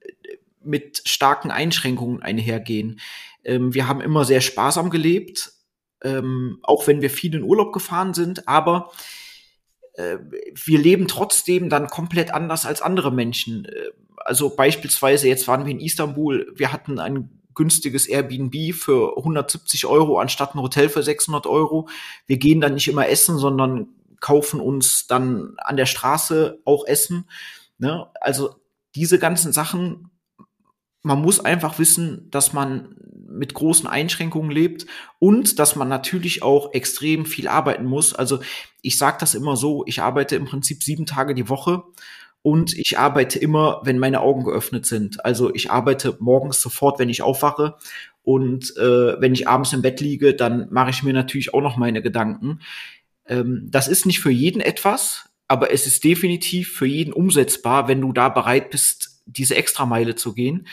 mit 0.63 1.01
starken 1.07 1.51
Einschränkungen 1.51 2.23
einhergehen. 2.23 3.01
Ähm, 3.45 3.73
wir 3.73 3.89
haben 3.89 4.03
immer 4.03 4.27
sehr 4.27 4.43
sparsam 4.43 4.91
gelebt, 4.91 5.54
ähm, 6.05 6.59
auch 6.63 6.87
wenn 6.87 7.01
wir 7.01 7.11
viel 7.11 7.35
in 7.35 7.43
Urlaub 7.43 7.73
gefahren 7.73 8.15
sind, 8.15 8.47
aber 8.47 8.93
äh, 9.95 10.19
wir 10.55 10.79
leben 10.79 11.09
trotzdem 11.09 11.69
dann 11.69 11.89
komplett 11.89 12.33
anders 12.33 12.67
als 12.67 12.83
andere 12.83 13.11
Menschen. 13.11 13.65
Äh, 13.65 13.91
also 14.17 14.55
beispielsweise, 14.55 15.29
jetzt 15.29 15.49
waren 15.49 15.65
wir 15.65 15.73
in 15.73 15.81
Istanbul, 15.81 16.53
wir 16.55 16.73
hatten 16.73 16.99
ein 16.99 17.41
günstiges 17.55 18.07
Airbnb 18.07 18.75
für 18.75 19.17
170 19.17 19.87
Euro 19.87 20.19
anstatt 20.19 20.55
ein 20.55 20.61
Hotel 20.61 20.89
für 20.89 21.03
600 21.03 21.47
Euro. 21.47 21.89
Wir 22.27 22.37
gehen 22.37 22.61
dann 22.61 22.75
nicht 22.75 22.89
immer 22.89 23.09
essen, 23.09 23.39
sondern 23.39 23.89
kaufen 24.21 24.61
uns 24.61 25.07
dann 25.07 25.55
an 25.59 25.77
der 25.77 25.87
Straße 25.87 26.61
auch 26.65 26.87
Essen. 26.87 27.29
Ne? 27.79 28.11
Also 28.21 28.57
diese 28.95 29.19
ganzen 29.19 29.53
Sachen 29.53 30.11
man 31.05 31.21
muss 31.21 31.39
einfach 31.39 31.79
wissen, 31.79 32.31
dass 32.31 32.53
man 32.55 32.97
mit 33.35 33.55
großen 33.55 33.87
Einschränkungen 33.87 34.51
lebt 34.51 34.87
und 35.19 35.59
dass 35.59 35.77
man 35.77 35.89
natürlich 35.89 36.43
auch 36.43 36.73
extrem 36.73 37.27
viel 37.27 37.49
arbeiten 37.49 37.85
muss. 37.85 38.15
Also 38.15 38.41
ich 38.83 38.99
sage 38.99 39.17
das 39.21 39.35
immer 39.35 39.57
so, 39.57 39.85
ich 39.87 40.01
arbeite 40.01 40.37
im 40.37 40.45
Prinzip 40.45 40.83
sieben 40.83 41.07
Tage 41.07 41.35
die 41.35 41.49
Woche 41.49 41.85
und 42.43 42.77
ich 42.77 42.99
arbeite 42.99 43.39
immer, 43.39 43.81
wenn 43.85 43.99
meine 43.99 44.21
Augen 44.21 44.45
geöffnet 44.45 44.87
sind. 44.87 45.25
Also 45.25 45.55
ich 45.55 45.71
arbeite 45.71 46.17
morgens 46.21 46.61
sofort, 46.61 46.99
wenn 46.99 47.09
ich 47.09 47.23
aufwache 47.23 47.77
und 48.23 48.77
äh, 48.77 49.21
wenn 49.21 49.35
ich 49.35 49.49
abends 49.49 49.73
im 49.73 49.83
Bett 49.83 50.01
liege, 50.01 50.35
dann 50.35 50.69
mache 50.71 50.91
ich 50.91 51.03
mir 51.03 51.13
natürlich 51.13 51.55
auch 51.55 51.63
noch 51.63 51.77
meine 51.77 52.03
Gedanken. 52.03 52.61
Ähm, 53.27 53.69
das 53.71 53.89
ist 53.89 54.07
nicht 54.07 54.21
für 54.21 54.31
jeden 54.31 54.61
etwas, 54.61 55.31
aber 55.49 55.73
es 55.73 55.87
ist 55.87 56.05
definitiv 56.05 56.73
für 56.73 56.87
jeden 56.87 57.13
umsetzbar, 57.13 57.89
wenn 57.89 58.01
du 58.01 58.13
da 58.13 58.29
bereit 58.29 58.71
bist, 58.71 59.23
diese 59.27 59.57
Extrameile 59.57 60.15
zu 60.15 60.35
gehen. 60.35 60.67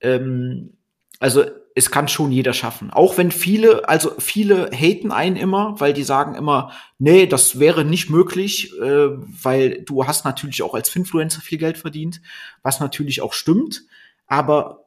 Ähm, 0.00 0.74
also 1.20 1.44
es 1.76 1.90
kann 1.90 2.06
schon 2.06 2.30
jeder 2.30 2.52
schaffen. 2.52 2.90
Auch 2.90 3.18
wenn 3.18 3.32
viele, 3.32 3.88
also 3.88 4.12
viele 4.18 4.70
haten 4.72 5.10
einen 5.10 5.36
immer, 5.36 5.80
weil 5.80 5.92
die 5.92 6.04
sagen 6.04 6.36
immer, 6.36 6.70
nee, 6.98 7.26
das 7.26 7.58
wäre 7.58 7.84
nicht 7.84 8.10
möglich, 8.10 8.72
äh, 8.80 9.08
weil 9.08 9.82
du 9.82 10.06
hast 10.06 10.24
natürlich 10.24 10.62
auch 10.62 10.74
als 10.74 10.94
Influencer 10.94 11.40
viel 11.40 11.58
Geld 11.58 11.76
verdient, 11.76 12.20
was 12.62 12.78
natürlich 12.78 13.22
auch 13.22 13.32
stimmt. 13.32 13.82
Aber 14.26 14.84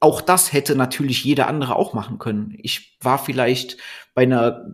auch 0.00 0.20
das 0.20 0.52
hätte 0.52 0.76
natürlich 0.76 1.24
jeder 1.24 1.48
andere 1.48 1.74
auch 1.74 1.92
machen 1.94 2.18
können. 2.18 2.56
Ich 2.62 2.96
war 3.00 3.18
vielleicht 3.18 3.78
bei 4.14 4.22
einer, 4.22 4.72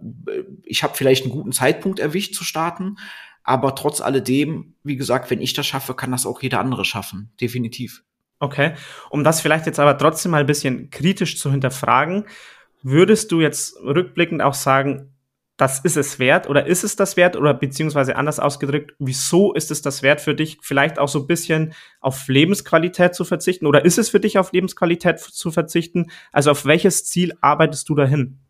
ich 0.63 0.83
habe 0.83 0.95
vielleicht 0.95 1.25
einen 1.25 1.33
guten 1.33 1.53
Zeitpunkt 1.53 1.99
erwischt 1.99 2.35
zu 2.35 2.45
starten, 2.45 2.97
aber 3.43 3.75
trotz 3.75 4.03
alledem, 4.03 4.75
wie 4.83 4.97
gesagt, 4.97 5.31
wenn 5.31 5.41
ich 5.41 5.55
das 5.55 5.67
schaffe, 5.67 5.95
kann 5.95 6.13
das 6.13 6.27
auch 6.27 6.43
jeder 6.43 6.61
andere 6.61 6.85
schaffen, 6.85 7.33
definitiv. 7.41 8.05
Okay. 8.45 8.75
Um 9.09 9.25
das 9.25 9.41
vielleicht 9.41 9.65
jetzt 9.65 9.81
aber 9.81 9.97
trotzdem 9.97 10.33
mal 10.33 10.41
ein 10.41 10.47
bisschen 10.47 10.91
kritisch 10.91 11.39
zu 11.39 11.51
hinterfragen, 11.51 12.27
würdest 12.83 13.33
du 13.33 13.41
jetzt 13.41 13.81
rückblickend 13.83 14.43
auch 14.43 14.53
sagen, 14.53 15.15
das 15.57 15.81
ist 15.81 15.97
es 15.97 16.19
wert 16.19 16.51
oder 16.51 16.67
ist 16.67 16.85
es 16.85 16.95
das 16.95 17.17
wert 17.17 17.37
oder 17.37 17.55
beziehungsweise 17.55 18.17
anders 18.17 18.39
ausgedrückt, 18.39 18.93
wieso 18.99 19.55
ist 19.55 19.71
es 19.71 19.81
das 19.81 20.03
wert 20.03 20.21
für 20.21 20.35
dich, 20.35 20.59
vielleicht 20.61 20.99
auch 20.99 21.09
so 21.09 21.21
ein 21.21 21.27
bisschen 21.27 21.73
auf 22.01 22.29
Lebensqualität 22.29 23.15
zu 23.15 23.25
verzichten 23.25 23.67
oder 23.67 23.85
ist 23.85 23.97
es 23.97 24.11
für 24.11 24.21
dich 24.21 24.37
auf 24.37 24.53
Lebensqualität 24.53 25.21
zu 25.21 25.51
verzichten? 25.51 26.11
Also 26.33 26.51
auf 26.51 26.67
welches 26.67 27.07
Ziel 27.07 27.33
arbeitest 27.41 27.89
du 27.89 27.95
dahin? 27.95 28.41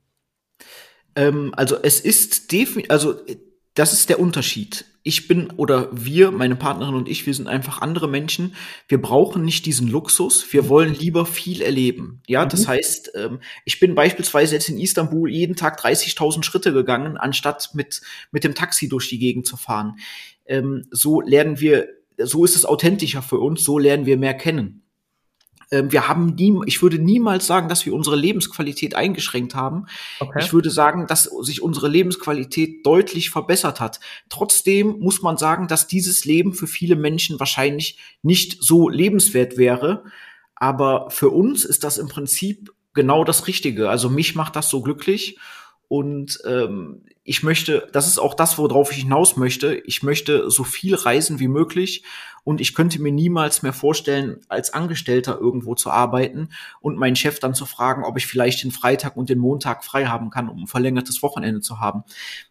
Ähm, 1.15 1.53
also 1.55 1.77
es 1.81 2.01
ist 2.01 2.51
definitiv, 2.51 2.91
also 2.91 3.15
das 3.75 3.93
ist 3.93 4.09
der 4.09 4.19
Unterschied. 4.19 4.87
Ich 5.07 5.29
bin 5.29 5.51
oder 5.51 5.91
wir, 5.93 6.31
meine 6.31 6.57
Partnerin 6.57 6.95
und 6.95 7.11
ich, 7.11 7.27
wir 7.27 7.35
sind 7.35 7.47
einfach 7.47 7.83
andere 7.83 8.09
Menschen. 8.09 8.57
Wir 8.89 9.01
brauchen 9.01 9.45
nicht 9.45 9.67
diesen 9.67 9.87
Luxus. 9.87 10.51
Wir 10.51 10.71
wollen 10.71 10.95
lieber 10.95 11.27
viel 11.27 11.61
erleben. 11.61 12.23
Ja, 12.27 12.45
mhm. 12.45 12.49
das 12.49 12.67
heißt, 12.67 13.13
ähm, 13.15 13.41
ich 13.67 13.79
bin 13.79 13.95
beispielsweise 13.95 14.55
jetzt 14.55 14.71
in 14.71 14.81
Istanbul 14.81 15.31
jeden 15.31 15.57
Tag 15.57 15.79
30.000 15.79 16.43
Schritte 16.43 16.73
gegangen, 16.73 17.19
anstatt 17.19 17.75
mit, 17.75 18.01
mit 18.33 18.45
dem 18.45 18.55
Taxi 18.55 18.89
durch 18.89 19.11
die 19.11 19.19
Gegend 19.19 19.47
zu 19.47 19.59
fahren. 19.59 19.97
Ähm, 20.47 20.87
so 20.91 21.21
lernen 21.21 21.61
wir, 21.61 21.87
so 22.17 22.47
ist 22.47 22.57
es 22.57 22.65
authentischer 22.65 23.21
für 23.21 23.41
uns, 23.41 23.63
so 23.63 23.79
lernen 23.79 24.07
wir 24.07 24.17
mehr 24.17 24.35
kennen. 24.35 24.84
Ähm, 25.71 25.93
wir 25.93 26.09
haben 26.09 26.35
nie, 26.35 26.59
ich 26.67 26.83
würde 26.83 26.99
niemals 26.99 27.47
sagen, 27.47 27.69
dass 27.69 27.87
wir 27.87 27.95
unsere 27.95 28.17
Lebensqualität 28.17 28.95
eingeschränkt 28.95 29.55
haben. 29.55 29.87
Okay. 30.21 30.41
Ich 30.43 30.53
würde 30.53 30.71
sagen, 30.71 31.07
dass 31.07 31.25
sich 31.25 31.63
unsere 31.63 31.89
Lebensqualität 31.89 32.85
deutlich 32.87 33.31
verbessert 33.31 33.81
hat. 33.81 34.01
Trotzdem 34.29 34.99
muss 35.01 35.23
man 35.23 35.37
sagen, 35.37 35.69
dass 35.69 35.87
dieses 35.87 36.25
Leben 36.25 36.55
für 36.55 36.67
viele 36.67 36.97
Menschen 36.97 37.39
wahrscheinlich 37.39 37.99
nicht 38.23 38.63
so 38.63 38.89
lebenswert 38.89 39.57
wäre. 39.57 40.05
Aber 40.57 41.11
für 41.11 41.31
uns 41.31 41.65
ist 41.65 41.85
das 41.85 41.99
im 41.99 42.09
Prinzip 42.09 42.73
genau 42.95 43.25
das 43.25 43.47
Richtige. 43.47 43.91
Also 43.91 44.09
mich 44.09 44.35
macht 44.35 44.57
das 44.57 44.71
so 44.71 44.81
glücklich. 44.81 45.39
Und 45.89 46.41
ähm, 46.47 47.03
ich 47.25 47.43
möchte, 47.43 47.89
das 47.93 48.07
ist 48.07 48.19
auch 48.19 48.35
das, 48.35 48.59
worauf 48.59 48.93
ich 48.93 48.99
hinaus 48.99 49.37
möchte. 49.37 49.75
Ich 49.87 50.03
möchte 50.03 50.51
so 50.51 50.65
viel 50.65 50.95
reisen 50.95 51.41
wie 51.41 51.49
möglich 51.49 52.05
und 52.45 52.61
ich 52.61 52.75
könnte 52.75 53.01
mir 53.01 53.13
niemals 53.13 53.63
mehr 53.63 53.73
vorstellen, 53.73 54.41
als 54.49 54.75
Angestellter 54.75 55.39
irgendwo 55.41 55.75
zu 55.75 55.91
arbeiten 55.91 56.51
und 56.81 56.99
meinen 56.99 57.17
Chef 57.17 57.41
dann 57.41 57.55
zu 57.55 57.65
fragen, 57.65 58.05
ob 58.05 58.19
ich 58.19 58.27
vielleicht 58.27 58.63
den 58.63 58.71
Freitag 58.71 59.17
und 59.17 59.31
den 59.31 59.39
Montag 59.39 59.85
frei 59.85 60.07
haben 60.07 60.29
kann, 60.29 60.51
um 60.51 60.65
ein 60.65 60.67
verlängertes 60.67 61.23
Wochenende 61.23 61.63
zu 61.63 61.81
haben. 61.81 62.05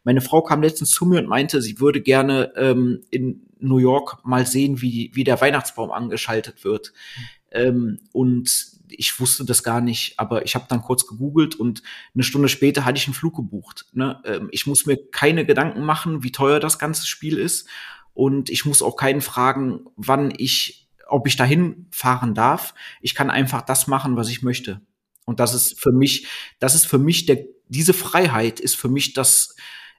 Meine 0.04 0.22
Frau 0.22 0.42
kam 0.42 0.64
letztens 0.64 0.90
zu 0.90 1.06
mir 1.06 1.20
und 1.20 1.28
meinte, 1.28 1.62
sie 1.62 1.80
würde 1.80 2.02
gerne 2.02 2.52
ähm, 2.56 3.02
in 3.12 3.48
New 3.60 3.78
York 3.78 4.26
mal 4.26 4.48
sehen, 4.48 4.82
wie, 4.82 5.12
wie 5.14 5.24
der 5.24 5.40
Weihnachtsbaum 5.40 5.92
angeschaltet 5.92 6.64
wird. 6.64 6.92
Mhm. 7.16 7.24
Ähm, 7.52 8.00
und 8.12 8.73
ich 8.98 9.20
wusste 9.20 9.46
das 9.46 9.64
gar 9.64 9.82
nicht, 9.82 10.20
aber 10.20 10.46
ich 10.46 10.56
habe 10.56 10.66
dann 10.70 10.82
kurz 10.82 11.08
gegoogelt 11.08 11.56
und 11.56 11.84
eine 12.14 12.24
Stunde 12.24 12.50
später 12.50 12.86
hatte 12.86 12.98
ich 12.98 13.08
einen 13.08 13.14
Flug 13.14 13.36
gebucht. 13.36 13.86
Ne? 13.94 14.22
Ähm, 14.26 14.50
ich 14.52 14.68
muss 14.68 14.86
mir 14.86 14.98
keine 15.12 15.46
Gedanken 15.46 15.86
machen, 15.86 16.24
wie 16.24 16.32
teuer 16.32 16.60
das 16.60 16.80
ganze 16.80 17.08
Spiel 17.08 17.38
ist 17.38 17.68
und 18.14 18.50
ich 18.50 18.66
muss 18.66 18.82
auch 18.82 18.96
keinen 18.96 19.22
fragen, 19.22 19.86
wann 19.96 20.34
ich, 20.38 20.90
ob 21.08 21.28
ich 21.28 21.36
dahin 21.36 21.88
fahren 21.92 22.34
darf. 22.34 22.74
Ich 23.02 23.16
kann 23.16 23.30
einfach 23.30 23.62
das 23.62 23.88
machen, 23.88 24.16
was 24.16 24.30
ich 24.30 24.44
möchte. 24.44 24.82
Und 25.26 25.40
das 25.40 25.54
ist 25.54 25.80
für 25.80 25.92
mich, 25.92 26.28
das 26.60 26.76
ist 26.76 26.86
für 26.86 27.00
mich 27.00 27.26
der, 27.26 27.40
diese 27.68 27.94
Freiheit 27.94 28.60
ist 28.60 28.76
für 28.76 28.90
mich 28.90 29.14
das 29.14 29.56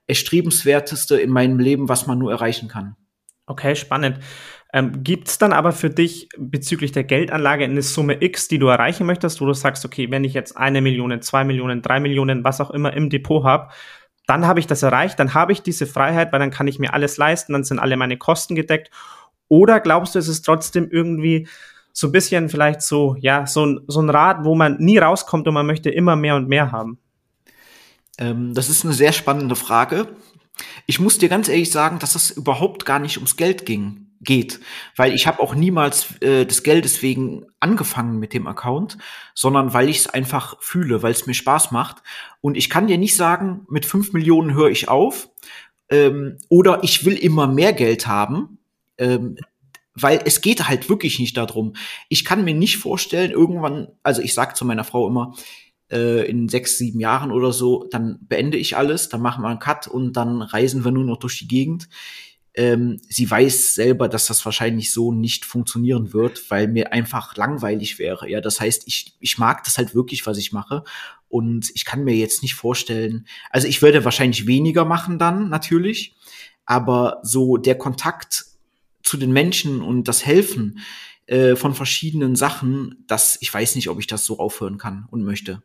erstrebenswerteste 0.07 1.19
in 1.19 1.31
meinem 1.31 1.59
Leben, 1.59 1.89
was 1.89 2.07
man 2.07 2.19
nur 2.19 2.31
erreichen 2.31 2.69
kann. 2.69 2.97
Okay, 3.47 3.77
spannend. 3.77 4.21
Ähm, 4.75 5.05
Gibt 5.05 5.29
es 5.29 5.39
dann 5.39 5.53
aber 5.53 5.71
für 5.71 5.89
dich 5.89 6.29
bezüglich 6.37 6.91
der 6.91 7.05
Geldanlage 7.05 7.63
eine 7.63 7.81
Summe 7.81 8.21
X, 8.21 8.49
die 8.49 8.59
du 8.59 8.67
erreichen 8.67 9.07
möchtest, 9.07 9.41
wo 9.41 9.47
du 9.47 9.53
sagst, 9.55 9.85
okay, 9.85 10.11
wenn 10.11 10.25
ich 10.25 10.35
jetzt 10.35 10.57
eine 10.57 10.81
Million, 10.81 11.23
zwei 11.23 11.45
Millionen, 11.45 11.81
drei 11.81 12.01
Millionen, 12.01 12.43
was 12.43 12.61
auch 12.61 12.73
immer 12.73 12.93
im 12.93 13.09
Depot 13.09 13.45
habe, 13.45 13.69
dann 14.27 14.49
habe 14.49 14.59
ich 14.59 14.67
das 14.67 14.83
erreicht, 14.83 15.21
dann 15.21 15.33
habe 15.33 15.53
ich 15.53 15.63
diese 15.63 15.87
Freiheit, 15.87 16.33
weil 16.33 16.41
dann 16.41 16.51
kann 16.51 16.67
ich 16.67 16.81
mir 16.81 16.93
alles 16.93 17.19
leisten, 17.19 17.53
dann 17.53 17.63
sind 17.63 17.79
alle 17.79 17.97
meine 17.97 18.19
Kosten 18.19 18.57
gedeckt. 18.57 18.91
Oder 19.47 19.79
glaubst 19.79 20.17
du, 20.17 20.19
es 20.19 20.27
ist 20.27 20.43
trotzdem 20.43 20.89
irgendwie 20.91 21.47
so 21.93 22.09
ein 22.09 22.13
bisschen 22.13 22.49
vielleicht 22.49 22.83
so, 22.83 23.15
ja, 23.21 23.47
so 23.47 23.65
ein, 23.65 23.81
so 23.87 24.01
ein 24.01 24.11
Rad, 24.11 24.39
wo 24.43 24.57
man 24.57 24.79
nie 24.79 24.99
rauskommt 24.99 25.47
und 25.47 25.55
man 25.55 25.67
möchte 25.67 25.89
immer 25.89 26.17
mehr 26.17 26.35
und 26.35 26.49
mehr 26.49 26.73
haben? 26.73 26.99
Ähm, 28.19 28.55
das 28.55 28.69
ist 28.69 28.85
eine 28.85 28.95
sehr 28.95 29.13
spannende 29.13 29.55
Frage. 29.55 30.09
Ich 30.87 30.99
muss 30.99 31.19
dir 31.19 31.29
ganz 31.29 31.49
ehrlich 31.49 31.71
sagen, 31.71 32.01
dass 32.01 32.17
es 32.17 32.33
überhaupt 32.33 32.85
gar 32.85 32.99
nicht 32.99 33.19
ums 33.19 33.37
Geld 33.37 33.67
ging 33.67 34.04
geht. 34.25 34.61
Weil 34.97 35.15
ich 35.15 35.27
habe 35.27 35.41
auch 35.41 35.55
niemals 35.55 36.21
äh, 36.21 36.45
des 36.45 36.63
Geldes 36.63 37.03
wegen 37.03 37.47
angefangen 37.61 38.19
mit 38.19 38.35
dem 38.35 38.47
Account, 38.47 38.99
sondern 39.35 39.73
weil 39.73 39.89
ich 39.89 39.99
es 39.99 40.07
einfach 40.07 40.57
fühle, 40.61 41.03
weil 41.03 41.13
es 41.13 41.27
mir 41.27 41.35
Spaß 41.35 41.71
macht. 41.71 42.03
Und 42.41 42.57
ich 42.57 42.71
kann 42.71 42.87
dir 42.87 42.99
nicht 42.99 43.17
sagen, 43.17 43.67
mit 43.69 43.87
fünf 43.87 44.13
Millionen 44.13 44.55
höre 44.55 44.71
ich 44.71 44.89
auf 44.89 45.29
ähm, 45.89 46.39
oder 46.49 46.83
ich 46.83 47.05
will 47.05 47.17
immer 47.17 47.47
mehr 47.47 47.73
Geld 47.73 48.07
haben. 48.07 48.59
Ähm, 48.99 49.37
weil 49.97 50.21
es 50.25 50.41
geht 50.41 50.67
halt 50.69 50.89
wirklich 50.89 51.21
nicht 51.21 51.37
darum. 51.37 51.75
Ich 52.09 52.25
kann 52.25 52.45
mir 52.45 52.55
nicht 52.55 52.79
vorstellen, 52.79 53.31
irgendwann, 53.31 53.89
also 54.03 54.23
ich 54.23 54.35
sag 54.35 54.57
zu 54.57 54.65
meiner 54.65 54.83
Frau 54.83 55.07
immer, 55.07 55.35
äh, 55.91 56.29
in 56.29 56.49
sechs, 56.49 56.79
sieben 56.79 57.01
Jahren 57.01 57.31
oder 57.31 57.53
so, 57.53 57.87
dann 57.91 58.19
beende 58.23 58.57
ich 58.57 58.77
alles, 58.77 59.09
dann 59.09 59.23
machen 59.23 59.43
wir 59.43 59.49
einen 59.49 59.61
Cut 59.61 59.87
und 59.87 60.15
dann 60.15 60.43
reisen 60.43 60.85
wir 60.85 60.91
nur 60.91 61.05
noch 61.05 61.19
durch 61.19 61.39
die 61.39 61.49
Gegend 61.49 61.89
ähm, 62.55 63.01
sie 63.09 63.29
weiß 63.29 63.75
selber, 63.75 64.09
dass 64.09 64.27
das 64.27 64.45
wahrscheinlich 64.45 64.93
so 64.93 65.13
nicht 65.13 65.45
funktionieren 65.45 66.13
wird, 66.13 66.51
weil 66.51 66.69
mir 66.69 66.93
einfach 66.93 67.37
langweilig 67.37 67.99
wäre. 67.99 68.31
Ja, 68.31 68.41
das 68.41 68.61
heißt, 68.61 68.85
ich, 68.87 69.17
ich 69.19 69.39
mag 69.39 69.65
das 69.65 69.77
halt 69.77 69.95
wirklich, 69.95 70.25
was 70.27 70.39
ich 70.39 70.53
mache. 70.53 70.85
Und 71.29 71.71
ich 71.75 71.85
kann 71.85 72.05
mir 72.05 72.15
jetzt 72.15 72.43
nicht 72.43 72.55
vorstellen, 72.55 73.27
also 73.51 73.67
ich 73.67 73.83
würde 73.83 74.05
wahrscheinlich 74.05 74.47
weniger 74.47 74.85
machen 74.85 75.19
dann, 75.19 75.49
natürlich. 75.49 76.15
Aber 76.65 77.19
so 77.23 77.57
der 77.57 77.77
Kontakt 77.77 78.47
zu 79.03 79.17
den 79.17 79.33
Menschen 79.33 79.83
und 79.83 80.07
das 80.07 80.25
Helfen 80.25 80.79
äh, 81.27 81.57
von 81.57 81.75
verschiedenen 81.75 82.37
Sachen, 82.37 83.05
das, 83.09 83.37
ich 83.41 83.53
weiß 83.53 83.75
nicht, 83.75 83.89
ob 83.89 83.99
ich 83.99 84.07
das 84.07 84.25
so 84.25 84.39
aufhören 84.39 84.79
kann 84.79 85.07
und 85.11 85.25
möchte. 85.25 85.63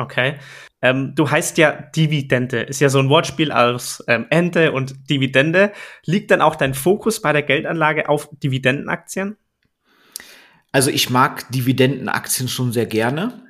Okay. 0.00 0.38
Ähm, 0.80 1.14
du 1.14 1.30
heißt 1.30 1.58
ja 1.58 1.72
Dividende. 1.72 2.60
Ist 2.62 2.80
ja 2.80 2.88
so 2.88 2.98
ein 2.98 3.10
Wortspiel 3.10 3.52
aus 3.52 4.02
ähm, 4.08 4.26
Ente 4.30 4.72
und 4.72 5.10
Dividende. 5.10 5.72
Liegt 6.06 6.30
dann 6.30 6.40
auch 6.40 6.56
dein 6.56 6.72
Fokus 6.72 7.20
bei 7.20 7.34
der 7.34 7.42
Geldanlage 7.42 8.08
auf 8.08 8.30
Dividendenaktien? 8.42 9.36
Also 10.72 10.90
ich 10.90 11.10
mag 11.10 11.50
Dividendenaktien 11.50 12.48
schon 12.48 12.72
sehr 12.72 12.86
gerne, 12.86 13.42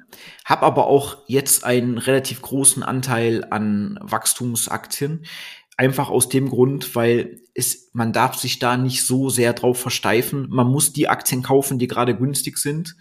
habe 0.45 0.63
aber 0.67 0.87
auch 0.89 1.19
jetzt 1.29 1.65
einen 1.65 1.99
relativ 1.99 2.43
großen 2.43 2.83
Anteil 2.83 3.47
an 3.51 3.97
Wachstumsaktien. 4.03 5.25
Einfach 5.77 6.11
aus 6.11 6.29
dem 6.29 6.49
Grund, 6.49 6.97
weil 6.97 7.43
es, 7.55 7.91
man 7.93 8.13
darf 8.13 8.35
sich 8.35 8.59
da 8.59 8.77
nicht 8.77 9.07
so 9.07 9.29
sehr 9.29 9.53
drauf 9.53 9.81
versteifen. 9.81 10.49
Man 10.51 10.67
muss 10.67 10.93
die 10.93 11.09
Aktien 11.09 11.43
kaufen, 11.43 11.79
die 11.79 11.87
gerade 11.87 12.17
günstig 12.17 12.59
sind 12.59 12.97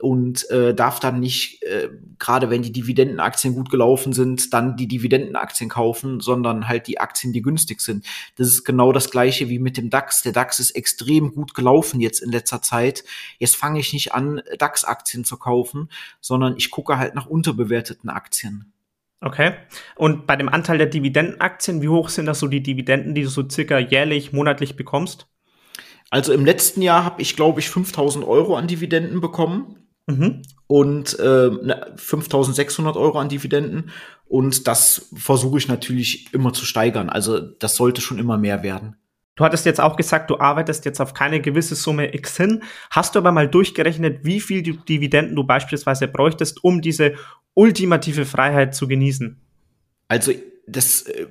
und 0.00 0.50
äh, 0.50 0.74
darf 0.74 1.00
dann 1.00 1.20
nicht, 1.20 1.62
äh, 1.62 1.88
gerade 2.18 2.50
wenn 2.50 2.62
die 2.62 2.72
Dividendenaktien 2.72 3.54
gut 3.54 3.70
gelaufen 3.70 4.12
sind, 4.12 4.52
dann 4.52 4.76
die 4.76 4.88
Dividendenaktien 4.88 5.70
kaufen, 5.70 6.20
sondern 6.20 6.68
halt 6.68 6.88
die 6.88 6.98
Aktien, 6.98 7.32
die 7.32 7.42
günstig 7.42 7.80
sind. 7.80 8.04
Das 8.36 8.48
ist 8.48 8.64
genau 8.64 8.92
das 8.92 9.10
gleiche 9.10 9.48
wie 9.48 9.58
mit 9.58 9.76
dem 9.76 9.90
DAX. 9.90 10.22
Der 10.22 10.32
DAX 10.32 10.58
ist 10.58 10.72
extrem 10.72 11.32
gut 11.32 11.54
gelaufen 11.54 12.00
jetzt 12.00 12.20
in 12.20 12.32
letzter 12.32 12.60
Zeit. 12.60 13.04
Jetzt 13.38 13.56
fange 13.56 13.80
ich 13.80 13.92
nicht 13.92 14.12
an, 14.12 14.42
DAX-Aktien 14.58 15.24
zu 15.24 15.36
kaufen, 15.36 15.88
sondern 16.20 16.56
ich 16.56 16.70
gucke 16.70 16.98
halt 16.98 17.14
nach 17.14 17.26
unterbewerteten 17.26 18.10
Aktien. 18.10 18.72
Okay. 19.20 19.54
Und 19.96 20.26
bei 20.26 20.36
dem 20.36 20.50
Anteil 20.50 20.76
der 20.76 20.86
Dividendenaktien, 20.86 21.80
wie 21.80 21.88
hoch 21.88 22.10
sind 22.10 22.26
das 22.26 22.40
so 22.40 22.46
die 22.46 22.62
Dividenden, 22.62 23.14
die 23.14 23.22
du 23.22 23.30
so 23.30 23.48
circa 23.48 23.78
jährlich, 23.78 24.32
monatlich 24.32 24.76
bekommst? 24.76 25.28
Also 26.10 26.32
im 26.32 26.44
letzten 26.44 26.82
Jahr 26.82 27.04
habe 27.04 27.22
ich, 27.22 27.34
glaube 27.34 27.60
ich, 27.60 27.70
5000 27.70 28.24
Euro 28.24 28.56
an 28.56 28.68
Dividenden 28.68 29.20
bekommen. 29.20 29.83
Mhm. 30.06 30.42
Und 30.66 31.18
äh, 31.18 31.50
5600 31.96 32.96
Euro 32.96 33.18
an 33.18 33.28
Dividenden. 33.28 33.90
Und 34.26 34.66
das 34.66 35.08
versuche 35.14 35.58
ich 35.58 35.68
natürlich 35.68 36.32
immer 36.32 36.52
zu 36.52 36.64
steigern. 36.64 37.08
Also 37.08 37.40
das 37.40 37.76
sollte 37.76 38.00
schon 38.00 38.18
immer 38.18 38.38
mehr 38.38 38.62
werden. 38.62 38.96
Du 39.36 39.44
hattest 39.44 39.66
jetzt 39.66 39.80
auch 39.80 39.96
gesagt, 39.96 40.30
du 40.30 40.38
arbeitest 40.38 40.84
jetzt 40.84 41.00
auf 41.00 41.12
keine 41.12 41.40
gewisse 41.40 41.74
Summe 41.74 42.14
X 42.14 42.36
hin. 42.36 42.62
Hast 42.90 43.14
du 43.14 43.18
aber 43.18 43.32
mal 43.32 43.48
durchgerechnet, 43.48 44.24
wie 44.24 44.40
viel 44.40 44.62
Dividenden 44.62 45.34
du 45.34 45.44
beispielsweise 45.44 46.06
bräuchtest, 46.06 46.62
um 46.62 46.80
diese 46.80 47.14
ultimative 47.54 48.26
Freiheit 48.26 48.74
zu 48.74 48.86
genießen? 48.86 49.40
Also 50.06 50.32
das 50.68 51.02
äh, 51.02 51.26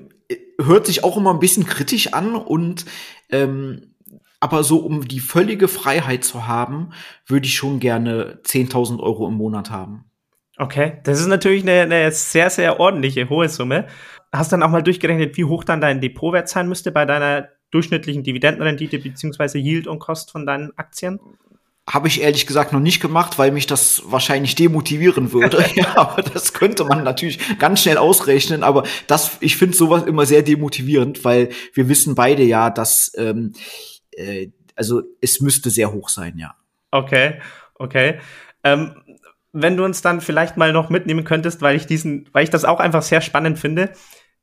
hört 0.61 0.85
sich 0.85 1.03
auch 1.03 1.15
immer 1.15 1.33
ein 1.33 1.39
bisschen 1.39 1.65
kritisch 1.65 2.13
an 2.13 2.35
und 2.35 2.85
ähm, 3.29 3.92
aber 4.43 4.65
so 4.65 4.79
um 4.79 5.07
die 5.07 5.21
völlige 5.21 5.69
Freiheit 5.69 6.25
zu 6.25 6.47
haben, 6.47 6.91
würde 7.25 7.45
ich 7.45 7.55
schon 7.55 7.79
gerne 7.79 8.41
10.000 8.43 8.99
Euro 8.99 9.25
im 9.29 9.35
Monat 9.35 9.71
haben. 9.71 10.03
Okay, 10.57 10.97
das 11.05 11.21
ist 11.21 11.27
natürlich 11.27 11.63
eine, 11.63 11.83
eine, 11.83 12.11
sehr, 12.11 12.49
sehr 12.49 12.77
ordentliche, 12.77 13.29
hohe 13.29 13.47
Summe. 13.47 13.87
Hast 14.33 14.51
du 14.51 14.55
dann 14.55 14.63
auch 14.63 14.69
mal 14.69 14.83
durchgerechnet, 14.83 15.37
wie 15.37 15.45
hoch 15.45 15.63
dann 15.63 15.79
dein 15.79 16.01
Depotwert 16.01 16.49
sein 16.49 16.67
müsste 16.67 16.91
bei 16.91 17.05
deiner 17.05 17.47
durchschnittlichen 17.71 18.23
Dividendenrendite 18.23 18.99
beziehungsweise 18.99 19.59
Yield 19.59 19.87
und 19.87 19.99
Cost 19.99 20.29
von 20.29 20.45
deinen 20.45 20.77
Aktien? 20.77 21.21
Habe 21.89 22.09
ich 22.09 22.21
ehrlich 22.21 22.45
gesagt 22.45 22.73
noch 22.73 22.81
nicht 22.81 22.99
gemacht, 22.99 23.39
weil 23.39 23.51
mich 23.51 23.65
das 23.65 24.03
wahrscheinlich 24.07 24.55
demotivieren 24.55 25.31
würde. 25.31 25.63
ja, 25.75 25.97
aber 25.97 26.21
das 26.21 26.51
könnte 26.51 26.83
man 26.83 27.05
natürlich 27.05 27.39
ganz 27.59 27.81
schnell 27.81 27.97
ausrechnen. 27.97 28.61
Aber 28.63 28.83
das, 29.07 29.37
ich 29.39 29.55
finde 29.55 29.77
sowas 29.77 30.03
immer 30.03 30.25
sehr 30.25 30.41
demotivierend, 30.41 31.23
weil 31.23 31.47
wir 31.73 31.87
wissen 31.87 32.13
beide 32.13 32.43
ja, 32.43 32.69
dass 32.69 33.13
ähm, 33.15 33.53
äh, 34.17 34.51
also 34.75 35.03
es 35.21 35.41
müsste 35.41 35.69
sehr 35.69 35.91
hoch 35.91 36.09
sein, 36.09 36.37
ja. 36.37 36.55
Okay, 36.91 37.39
okay. 37.75 38.19
Ähm, 38.63 38.95
wenn 39.51 39.77
du 39.77 39.85
uns 39.85 40.01
dann 40.01 40.19
vielleicht 40.19 40.57
mal 40.57 40.73
noch 40.73 40.89
mitnehmen 40.89 41.23
könntest, 41.23 41.61
weil 41.61 41.75
ich 41.75 41.85
diesen, 41.85 42.27
weil 42.33 42.43
ich 42.43 42.49
das 42.49 42.65
auch 42.65 42.79
einfach 42.79 43.03
sehr 43.03 43.21
spannend 43.21 43.59
finde. 43.59 43.91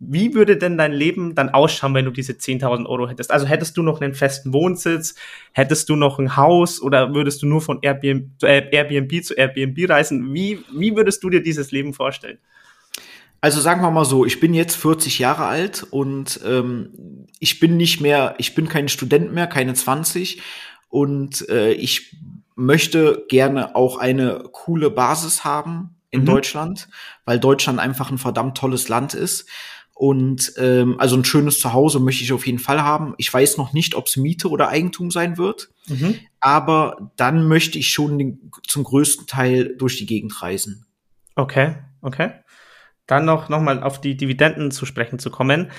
Wie 0.03 0.35
würde 0.35 0.57
denn 0.57 0.79
dein 0.79 0.93
Leben 0.93 1.35
dann 1.35 1.51
ausschauen, 1.51 1.93
wenn 1.93 2.07
du 2.07 2.11
diese 2.11 2.33
10.000 2.33 2.87
Euro 2.87 3.07
hättest? 3.07 3.31
Also 3.31 3.47
hättest 3.47 3.77
du 3.77 3.83
noch 3.83 4.01
einen 4.01 4.15
festen 4.15 4.55
Wohnsitz? 4.55 5.15
Hättest 5.53 5.91
du 5.91 5.97
noch 5.97 6.19
ein 6.19 6.37
Haus? 6.37 6.81
Oder 6.81 7.15
würdest 7.15 7.43
du 7.43 7.47
nur 7.47 7.61
von 7.61 7.81
Airbnb, 7.83 8.43
äh, 8.43 8.71
Airbnb 8.71 9.23
zu 9.23 9.35
Airbnb 9.35 9.91
reisen? 9.91 10.33
Wie, 10.33 10.65
wie 10.73 10.97
würdest 10.97 11.23
du 11.23 11.29
dir 11.29 11.43
dieses 11.43 11.71
Leben 11.71 11.93
vorstellen? 11.93 12.39
Also 13.43 13.61
sagen 13.61 13.83
wir 13.83 13.91
mal 13.91 14.07
so, 14.07 14.25
ich 14.25 14.41
bin 14.41 14.55
jetzt 14.55 14.77
40 14.77 15.19
Jahre 15.19 15.45
alt 15.45 15.87
und 15.91 16.41
ähm, 16.47 17.20
ich 17.41 17.59
bin 17.59 17.77
nicht 17.77 18.01
mehr, 18.01 18.37
ich 18.39 18.55
bin 18.55 18.69
kein 18.69 18.89
Student 18.89 19.33
mehr, 19.33 19.49
keine 19.49 19.75
20 19.75 20.41
und 20.89 21.49
äh, 21.49 21.73
ich 21.73 22.17
möchte 22.55 23.25
gerne 23.29 23.75
auch 23.75 23.97
eine 23.97 24.45
coole 24.53 24.91
Basis 24.91 25.43
haben 25.43 25.97
in 26.11 26.21
mhm. 26.21 26.27
Deutschland, 26.27 26.89
weil 27.25 27.41
Deutschland 27.41 27.81
einfach 27.81 28.11
ein 28.11 28.19
verdammt 28.19 28.57
tolles 28.57 28.89
Land 28.89 29.15
ist. 29.15 29.49
Und 29.95 30.55
ähm, 30.57 30.97
also 30.99 31.17
ein 31.17 31.25
schönes 31.25 31.59
Zuhause 31.61 32.01
möchte 32.01 32.25
ich 32.25 32.33
auf 32.33 32.47
jeden 32.47 32.59
Fall 32.59 32.83
haben. 32.83 33.15
Ich 33.19 33.33
weiß 33.33 33.57
noch 33.57 33.73
nicht, 33.73 33.95
ob 33.95 34.07
es 34.07 34.17
Miete 34.17 34.49
oder 34.49 34.69
Eigentum 34.69 35.11
sein 35.11 35.37
wird, 35.37 35.71
mhm. 35.89 36.19
aber 36.41 37.13
dann 37.17 37.47
möchte 37.49 37.79
ich 37.79 37.91
schon 37.91 38.19
den, 38.19 38.51
zum 38.67 38.85
größten 38.85 39.27
Teil 39.27 39.77
durch 39.77 39.99
die 39.99 40.07
Gegend 40.07 40.41
reisen. 40.43 40.87
Okay, 41.35 41.77
okay. 42.01 42.33
Dann 43.07 43.25
noch, 43.25 43.49
noch 43.49 43.61
mal 43.61 43.83
auf 43.83 44.01
die 44.01 44.17
Dividenden 44.17 44.71
zu 44.71 44.87
sprechen 44.87 45.19
zu 45.19 45.31
kommen. 45.31 45.71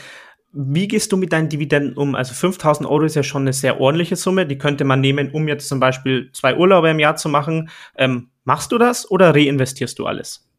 Wie 0.54 0.88
gehst 0.88 1.12
du 1.12 1.18
mit 1.18 1.32
deinen 1.32 1.50
Dividenden 1.50 1.96
um? 1.96 2.16
Also 2.16 2.34
5000 2.34 2.88
Euro 2.88 3.04
ist 3.04 3.16
ja 3.16 3.24
schon 3.24 3.44
eine 3.44 3.54
sehr 3.54 3.80
ordentliche 3.80 4.16
Summe. 4.16 4.46
Die 4.46 4.58
könnte 4.58 4.84
man 4.84 5.00
nehmen, 5.00 5.32
um 5.32 5.48
jetzt 5.48 5.68
zum 5.68 5.80
Beispiel 5.80 6.30
zwei 6.34 6.58
Urlaube 6.58 6.90
im 6.90 7.00
Jahr 7.00 7.16
zu 7.16 7.30
machen. 7.30 7.70
Ähm, 7.96 8.30
machst 8.44 8.72
du 8.72 8.78
das 8.78 9.10
oder 9.10 9.34
reinvestierst 9.34 9.98
du 9.98 10.06
alles? 10.06 10.50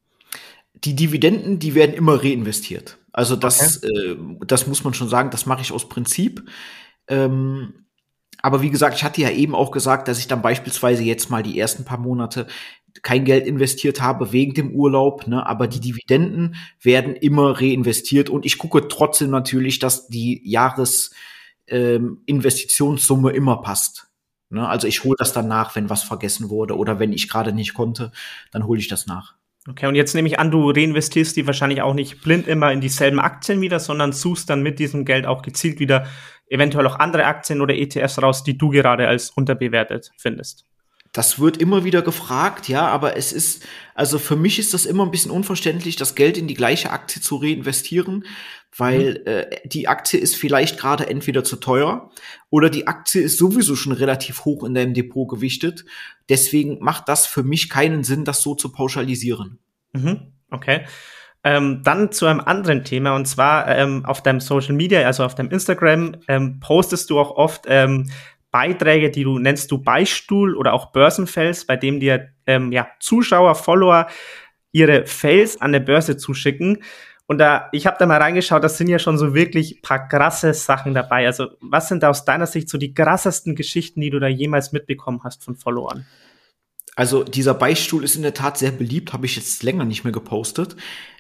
Die 0.75 0.97
Dividenden, 0.97 1.59
die 1.59 1.75
werden 1.75 1.95
immer 1.95 2.23
reinvestiert. 2.23 2.99
Also 3.13 3.37
das, 3.37 3.83
okay. 3.83 4.13
äh, 4.13 4.17
das 4.47 4.67
muss 4.67 4.85
man 4.85 4.95
schon 4.95 5.09
sagen, 5.09 5.31
das 5.31 5.45
mache 5.47 5.61
ich 5.61 5.73
aus 5.73 5.89
Prinzip. 5.89 6.43
Ähm, 7.09 7.75
aber 8.43 8.61
wie 8.61 8.71
gesagt, 8.71 8.97
ich 8.97 9.05
hatte 9.05 9.21
ja 9.21 9.31
eben 9.31 9.55
auch 9.55 9.71
gesagt, 9.71 10.09
dass 10.09 10.19
ich 10.19 10.27
dann 10.27 10.43
beispielsweise 10.43 11.03
jetzt 11.05 11.31
mal 11.31 11.43
die 11.43 11.59
ersten 11.59 11.85
paar 11.85 11.99
Monate 11.99 12.47
kein 13.03 13.25
Geld 13.25 13.47
investiert 13.47 14.01
habe 14.01 14.33
wegen 14.33 14.55
dem 14.55 14.71
Urlaub, 14.71 15.27
ne, 15.27 15.47
aber 15.47 15.67
die 15.67 15.81
Dividenden 15.81 16.55
werden 16.81 17.17
immer 17.17 17.61
reinvestiert 17.61 18.31
und 18.31 18.47
ich 18.47 18.59
gucke 18.59 18.87
trotzdem 18.89 19.31
natürlich, 19.31 19.81
dass 19.81 20.09
die 20.09 20.41
Jahresinvestitionssumme 20.49 23.31
ähm, 23.31 23.37
immer 23.37 23.61
passt. 23.61 24.09
Ne? 24.51 24.69
Also 24.69 24.87
ich 24.87 25.03
hole 25.03 25.17
das 25.19 25.33
dann 25.33 25.49
nach, 25.49 25.75
wenn 25.75 25.91
was 25.91 26.05
vergessen 26.05 26.49
wurde 26.49 26.77
oder 26.77 26.99
wenn 26.99 27.13
ich 27.13 27.29
gerade 27.29 27.53
nicht 27.53 27.75
konnte, 27.75 28.13
dann 28.53 28.67
hole 28.67 28.81
ich 28.81 28.89
das 28.89 29.07
nach. 29.07 29.35
Okay, 29.69 29.87
und 29.87 29.95
jetzt 29.95 30.15
nehme 30.15 30.27
ich 30.27 30.41
an, 30.41 30.51
du 30.51 30.71
reinvestierst 30.71 31.37
die 31.37 31.47
wahrscheinlich 31.47 31.83
auch 31.83 31.95
nicht 31.95 32.21
blind 32.23 32.49
immer 32.49 32.73
in 32.73 32.81
dieselben 32.81 33.21
Aktien 33.21 33.61
wieder, 33.61 33.79
sondern 33.79 34.13
suchst 34.13 34.51
dann 34.51 34.63
mit 34.63 34.81
diesem 34.81 35.05
Geld 35.05 35.25
auch 35.25 35.43
gezielt 35.43 35.79
wieder 35.79 36.07
eventuell 36.49 36.87
auch 36.87 36.99
andere 36.99 37.25
Aktien 37.25 37.61
oder 37.61 37.75
ETFs 37.75 38.21
raus, 38.21 38.45
die 38.45 38.59
du 38.59 38.71
gerade 38.71 39.09
als 39.09 39.31
unterbewertet 39.31 40.13
findest. 40.17 40.67
Das 41.13 41.39
wird 41.39 41.59
immer 41.59 41.85
wieder 41.85 42.01
gefragt, 42.01 42.69
ja, 42.69 42.89
aber 42.89 43.17
es 43.19 43.33
ist, 43.33 43.63
also 43.95 44.19
für 44.19 44.37
mich 44.37 44.59
ist 44.59 44.73
das 44.73 44.87
immer 44.87 45.05
ein 45.05 45.11
bisschen 45.11 45.31
unverständlich, 45.31 45.97
das 45.97 46.15
Geld 46.15 46.39
in 46.39 46.49
die 46.49 46.55
gleiche 46.55 46.91
Aktie 46.91 47.21
zu 47.21 47.37
reinvestieren, 47.37 48.25
weil 48.77 49.21
mhm. 49.21 49.27
äh, 49.27 49.47
die 49.67 49.89
Aktie 49.89 50.19
ist 50.19 50.37
vielleicht 50.37 50.79
gerade 50.79 51.09
entweder 51.09 51.45
zu 51.45 51.57
teuer 51.57 52.11
oder 52.49 52.71
die 52.71 52.87
Aktie 52.87 53.21
ist 53.21 53.37
sowieso 53.37 53.77
schon 53.77 53.93
relativ 53.93 54.47
hoch 54.47 54.65
in 54.65 54.73
deinem 54.73 54.95
Depot 54.95 55.29
gewichtet. 55.29 55.85
Deswegen 56.31 56.79
macht 56.81 57.09
das 57.09 57.27
für 57.27 57.43
mich 57.43 57.69
keinen 57.69 58.05
Sinn, 58.05 58.25
das 58.25 58.41
so 58.41 58.55
zu 58.55 58.73
pauschalisieren. 58.73 59.59
Mhm. 59.93 60.33
Okay. 60.51 60.87
Ähm, 61.45 61.83
dann 61.83 62.13
zu 62.13 62.27
einem 62.27 62.41
anderen 62.41 62.85
Thema 62.85 63.17
und 63.17 63.27
zwar 63.27 63.67
ähm, 63.69 64.05
auf 64.07 64.23
deinem 64.23 64.41
Social 64.41 64.75
Media, 64.75 65.01
also 65.03 65.25
auf 65.25 65.35
deinem 65.35 65.51
Instagram, 65.51 66.17
ähm, 66.29 66.61
postest 66.61 67.11
du 67.11 67.19
auch 67.19 67.33
oft 67.33 67.65
ähm, 67.67 68.11
Beiträge, 68.53 69.11
die 69.11 69.25
du 69.25 69.39
nennst 69.39 69.73
du 69.73 69.79
Beistuhl 69.79 70.55
oder 70.55 70.75
auch 70.75 70.93
Börsenfels, 70.93 71.67
bei 71.67 71.77
dem 71.77 71.99
dir 71.99 72.29
ähm, 72.47 72.71
ja, 72.71 72.87
Zuschauer, 73.01 73.57
Follower 73.57 74.07
ihre 74.71 75.07
Fels 75.07 75.61
an 75.61 75.73
der 75.73 75.81
Börse 75.81 76.17
zuschicken. 76.17 76.83
Und 77.27 77.39
da, 77.39 77.69
ich 77.73 77.87
habe 77.87 77.97
da 77.99 78.07
mal 78.07 78.21
reingeschaut, 78.21 78.63
das 78.63 78.77
sind 78.77 78.89
ja 78.89 78.99
schon 78.99 79.17
so 79.17 79.35
wirklich 79.35 79.81
paar 79.81 80.09
krasse 80.09 80.53
Sachen 80.55 80.93
dabei. 80.93 81.27
Also, 81.27 81.49
was 81.61 81.89
sind 81.89 82.03
da 82.03 82.11
aus 82.11 82.25
deiner 82.25 82.47
Sicht 82.47 82.69
so 82.69 82.79
die 82.79 82.95
krassesten 82.95 83.55
Geschichten, 83.55 84.01
die 84.01 84.11
du 84.11 84.21
da 84.21 84.29
jemals 84.29 84.73
mitbekommen 84.73 85.21
hast 85.25 85.43
von 85.43 85.57
Followern? 85.57 86.05
Also, 86.95 87.25
dieser 87.25 87.55
Beistuhl 87.55 88.05
ist 88.05 88.17
in 88.17 88.23
der 88.23 88.35
Tat 88.35 88.59
sehr 88.59 88.73
beliebt, 88.73 89.15
habe 89.15 89.25
ich 89.25 89.37
jetzt 89.37 89.63
länger 89.63 89.87
nicht 89.87 90.05
mehr 90.05 90.13
gepostet. 90.13 90.77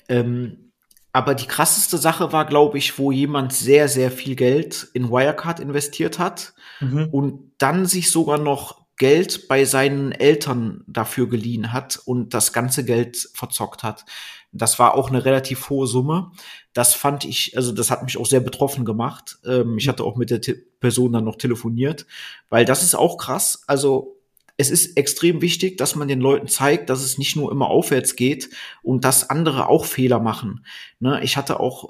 Ähm, 0.09 0.72
aber 1.13 1.35
die 1.35 1.47
krasseste 1.47 1.99
Sache 1.99 2.33
war, 2.33 2.47
glaube 2.47 2.79
ich, 2.79 2.99
wo 2.99 3.13
jemand 3.13 3.53
sehr, 3.53 3.89
sehr 3.89 4.11
viel 4.11 4.35
Geld 4.35 4.89
in 4.95 5.11
Wirecard 5.11 5.61
investiert 5.61 6.19
hat 6.19 6.55
mhm. 6.81 7.09
und 7.13 7.53
dann 7.59 7.87
sich 7.87 8.11
sogar 8.11 8.39
noch 8.39 8.83
Geld 8.97 9.49
bei 9.49 9.65
seinen 9.65 10.13
Eltern 10.13 10.85
dafür 10.87 11.29
geliehen 11.29 11.73
hat 11.73 12.01
und 12.05 12.35
das 12.35 12.53
ganze 12.53 12.85
Geld 12.85 13.29
verzockt 13.35 13.83
hat. 13.83 14.05
Das 14.53 14.79
war 14.79 14.95
auch 14.95 15.09
eine 15.09 15.25
relativ 15.25 15.71
hohe 15.71 15.87
Summe. 15.87 16.31
Das 16.73 16.95
fand 16.95 17.25
ich, 17.25 17.57
also 17.57 17.73
das 17.73 17.91
hat 17.91 18.05
mich 18.05 18.17
auch 18.17 18.27
sehr 18.27 18.41
betroffen 18.41 18.85
gemacht. 18.85 19.39
Ähm, 19.45 19.77
ich 19.77 19.87
mhm. 19.87 19.91
hatte 19.91 20.05
auch 20.05 20.17
mit 20.17 20.31
der 20.31 20.41
Te 20.41 20.55
Person 20.81 21.13
dann 21.13 21.25
noch 21.25 21.37
telefoniert, 21.37 22.07
weil 22.49 22.65
das 22.65 22.83
ist 22.83 22.95
auch 22.95 23.17
krass. 23.17 23.63
Also 23.67 24.17
es 24.57 24.71
ist 24.71 24.97
extrem 24.97 25.41
wichtig, 25.41 25.79
dass 25.79 25.97
man 25.97 26.09
den 26.09 26.21
Leuten 26.21 26.47
zeigt, 26.47 26.91
dass 26.91 27.03
es 27.03 27.19
nicht 27.19 27.37
nur 27.37 27.51
immer 27.51 27.69
aufwärts 27.69 28.17
geht 28.17 28.51
und 28.83 29.05
dass 29.05 29.31
andere 29.31 29.69
auch 29.69 29.85
Fehler 29.85 30.21
machen. 30.21 30.65
Ne, 31.01 31.21
ich 31.23 31.37
hatte 31.37 31.59
auch 31.59 31.89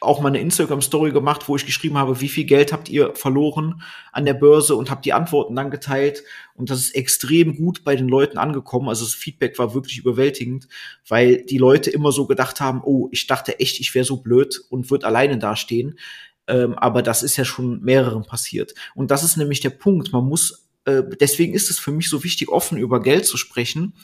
auch 0.00 0.20
mal 0.20 0.28
eine 0.28 0.40
Instagram-Story 0.40 1.10
gemacht, 1.10 1.48
wo 1.48 1.56
ich 1.56 1.66
geschrieben 1.66 1.98
habe, 1.98 2.20
wie 2.20 2.28
viel 2.28 2.44
Geld 2.44 2.72
habt 2.72 2.88
ihr 2.88 3.14
verloren 3.14 3.82
an 4.12 4.24
der 4.24 4.34
Börse 4.34 4.76
und 4.76 4.90
habe 4.90 5.02
die 5.02 5.12
Antworten 5.12 5.56
dann 5.56 5.70
geteilt. 5.70 6.22
Und 6.54 6.70
das 6.70 6.78
ist 6.78 6.94
extrem 6.94 7.56
gut 7.56 7.82
bei 7.84 7.96
den 7.96 8.08
Leuten 8.08 8.38
angekommen. 8.38 8.88
Also 8.88 9.04
das 9.04 9.14
Feedback 9.14 9.58
war 9.58 9.74
wirklich 9.74 9.98
überwältigend, 9.98 10.68
weil 11.08 11.44
die 11.44 11.58
Leute 11.58 11.90
immer 11.90 12.12
so 12.12 12.26
gedacht 12.26 12.60
haben, 12.60 12.80
oh, 12.84 13.08
ich 13.10 13.26
dachte 13.26 13.58
echt, 13.58 13.80
ich 13.80 13.94
wäre 13.94 14.04
so 14.04 14.18
blöd 14.18 14.60
und 14.70 14.90
würde 14.90 15.06
alleine 15.06 15.38
dastehen. 15.38 15.98
Ähm, 16.46 16.74
aber 16.78 17.02
das 17.02 17.22
ist 17.22 17.36
ja 17.36 17.44
schon 17.44 17.82
mehreren 17.82 18.24
passiert. 18.24 18.74
Und 18.94 19.10
das 19.10 19.24
ist 19.24 19.36
nämlich 19.36 19.60
der 19.60 19.70
Punkt. 19.70 20.12
Man 20.12 20.24
muss 20.24 20.67
äh, 20.84 21.02
deswegen 21.20 21.54
ist 21.54 21.70
es 21.70 21.78
für 21.78 21.92
mich 21.92 22.08
so 22.08 22.24
wichtig, 22.24 22.48
offen 22.48 22.78
über 22.78 23.02
Geld 23.02 23.26
zu 23.26 23.36
sprechen, 23.36 23.94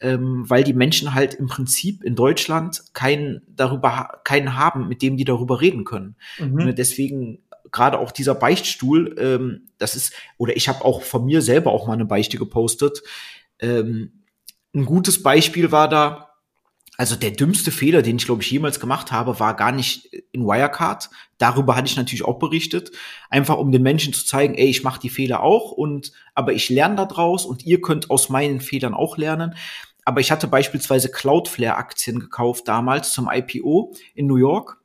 ähm, 0.00 0.44
weil 0.48 0.64
die 0.64 0.74
Menschen 0.74 1.14
halt 1.14 1.34
im 1.34 1.46
Prinzip 1.46 2.02
in 2.02 2.14
Deutschland 2.14 2.82
keinen 2.92 3.42
darüber 3.48 4.20
keinen 4.24 4.56
haben, 4.56 4.88
mit 4.88 5.02
dem 5.02 5.16
die 5.16 5.24
darüber 5.24 5.60
reden 5.60 5.84
können. 5.84 6.16
Mhm. 6.38 6.54
Ne, 6.54 6.74
deswegen 6.74 7.38
gerade 7.70 7.98
auch 7.98 8.12
dieser 8.12 8.34
Beichtstuhl, 8.34 9.16
ähm, 9.18 9.68
das 9.78 9.96
ist, 9.96 10.12
oder 10.36 10.56
ich 10.56 10.68
habe 10.68 10.84
auch 10.84 11.02
von 11.02 11.24
mir 11.24 11.40
selber 11.42 11.72
auch 11.72 11.86
mal 11.86 11.94
eine 11.94 12.04
Beichte 12.04 12.38
gepostet. 12.38 13.02
Ähm, 13.58 14.24
ein 14.74 14.84
gutes 14.84 15.22
Beispiel 15.22 15.72
war 15.72 15.88
da, 15.88 16.31
also 16.98 17.16
der 17.16 17.30
dümmste 17.30 17.70
Fehler, 17.70 18.02
den 18.02 18.16
ich 18.16 18.26
glaube 18.26 18.42
ich 18.42 18.50
jemals 18.50 18.78
gemacht 18.78 19.12
habe, 19.12 19.40
war 19.40 19.56
gar 19.56 19.72
nicht 19.72 20.12
in 20.32 20.44
Wirecard. 20.44 21.10
Darüber 21.38 21.74
hatte 21.74 21.86
ich 21.86 21.96
natürlich 21.96 22.24
auch 22.24 22.38
berichtet, 22.38 22.92
einfach 23.30 23.56
um 23.56 23.72
den 23.72 23.82
Menschen 23.82 24.12
zu 24.12 24.24
zeigen, 24.24 24.54
ey, 24.54 24.66
ich 24.66 24.82
mache 24.84 25.00
die 25.00 25.10
Fehler 25.10 25.42
auch 25.42 25.72
und 25.72 26.12
aber 26.34 26.52
ich 26.52 26.68
lerne 26.68 26.96
da 26.96 27.06
draus 27.06 27.46
und 27.46 27.64
ihr 27.64 27.80
könnt 27.80 28.10
aus 28.10 28.28
meinen 28.28 28.60
Fehlern 28.60 28.94
auch 28.94 29.16
lernen. 29.16 29.54
Aber 30.04 30.20
ich 30.20 30.32
hatte 30.32 30.48
beispielsweise 30.48 31.10
Cloudflare 31.10 31.76
Aktien 31.76 32.18
gekauft 32.18 32.68
damals 32.68 33.12
zum 33.12 33.28
IPO 33.32 33.94
in 34.14 34.26
New 34.26 34.36
York 34.36 34.82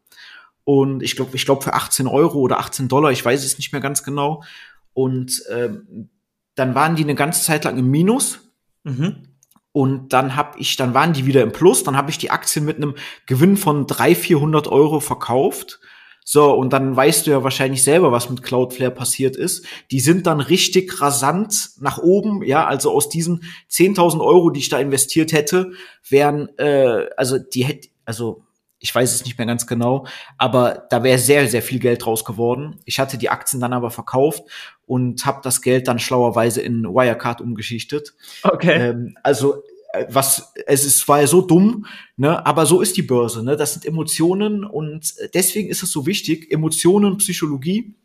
und 0.68 1.02
ich 1.02 1.16
glaube, 1.16 1.34
ich 1.34 1.46
glaube 1.46 1.62
für 1.62 1.76
18 1.76 2.08
Euro 2.08 2.40
oder 2.40 2.60
18 2.60 2.90
Dollar, 2.90 3.12
ich 3.12 3.24
weiß 3.24 3.46
es 3.46 3.58
nicht 3.58 3.72
mehr 3.72 3.80
ganz 3.80 4.04
genau. 4.04 4.44
Und 4.92 5.42
ähm, 5.50 6.10
dann 6.56 6.76
waren 6.76 6.98
die 6.98 7.04
eine 7.04 7.16
ganze 7.16 7.42
Zeit 7.42 7.64
lang 7.64 7.78
im 7.78 7.90
Minus. 7.90 8.40
Mhm. 8.84 9.37
Und 9.78 10.12
dann 10.12 10.36
habe 10.36 10.58
ich, 10.58 10.76
dann 10.76 10.96
waren 10.96 11.14
die 11.14 11.28
wieder 11.28 11.44
im 11.44 11.52
Plus. 11.52 11.84
Dann 11.84 11.96
habe 11.96 12.10
ich 12.10 12.18
die 12.18 12.32
Aktien 12.32 12.66
mit 12.66 12.78
einem 12.78 12.96
Gewinn 13.28 13.58
von 13.58 13.86
300, 13.86 14.18
400 14.18 14.68
Euro 14.70 15.00
verkauft. 15.00 15.80
So, 16.26 16.52
und 16.52 16.74
dann 16.74 16.96
weißt 16.96 17.28
du 17.28 17.32
ja 17.32 17.44
wahrscheinlich 17.44 17.84
selber, 17.84 18.12
was 18.12 18.28
mit 18.28 18.42
Cloudflare 18.42 18.90
passiert 18.90 19.36
ist. 19.36 19.68
Die 19.92 20.00
sind 20.00 20.26
dann 20.26 20.40
richtig 20.40 21.00
rasant 21.00 21.70
nach 21.80 22.00
oben. 22.00 22.42
Ja, 22.42 22.66
also 22.66 22.90
aus 22.92 23.10
diesen 23.10 23.44
10.000 23.70 24.20
Euro, 24.20 24.50
die 24.50 24.62
ich 24.62 24.70
da 24.70 24.80
investiert 24.80 25.32
hätte, 25.32 25.74
wären, 26.10 26.50
äh, 26.58 27.06
also 27.16 27.38
die 27.38 27.64
hätte, 27.64 27.90
also 28.04 28.47
ich 28.80 28.94
weiß 28.94 29.14
es 29.14 29.26
nicht 29.26 29.38
mehr 29.38 29.48
ganz 29.48 29.66
genau, 29.66 30.06
aber 30.38 30.86
da 30.90 31.04
wäre 31.04 31.18
sehr, 31.18 31.48
sehr 31.48 31.62
viel 31.62 31.80
Geld 31.80 32.06
draus 32.06 32.24
geworden. 32.24 32.80
Ich 32.86 33.00
hatte 33.00 33.18
die 33.18 33.30
Aktien 33.30 33.60
dann 33.60 33.74
aber 33.74 33.90
verkauft 33.90 34.44
und 34.86 35.26
habe 35.26 35.42
das 35.44 35.62
Geld 35.62 35.88
dann 35.88 36.00
schlauerweise 36.00 36.62
in 36.62 36.84
Wirecard 36.84 37.42
umgeschichtet. 37.42 38.14
Okay. 38.44 38.90
Ähm, 38.90 39.18
also 39.24 39.64
äh, 39.94 40.06
was 40.10 40.54
es 40.68 40.86
ist 40.86 41.08
war 41.08 41.22
ja 41.22 41.28
so 41.28 41.42
dumm, 41.42 41.86
ne, 42.18 42.46
aber 42.46 42.66
so 42.66 42.82
ist 42.82 42.98
die 42.98 43.02
Börse, 43.02 43.44
ne? 43.44 43.58
Das 43.58 43.74
sind 43.74 43.86
Emotionen 43.86 44.64
und 44.64 45.14
deswegen 45.34 45.70
ist 45.70 45.84
es 45.84 45.92
so 45.92 46.06
wichtig, 46.06 46.52
Emotionen, 46.52 47.18
Psychologie 47.18 47.96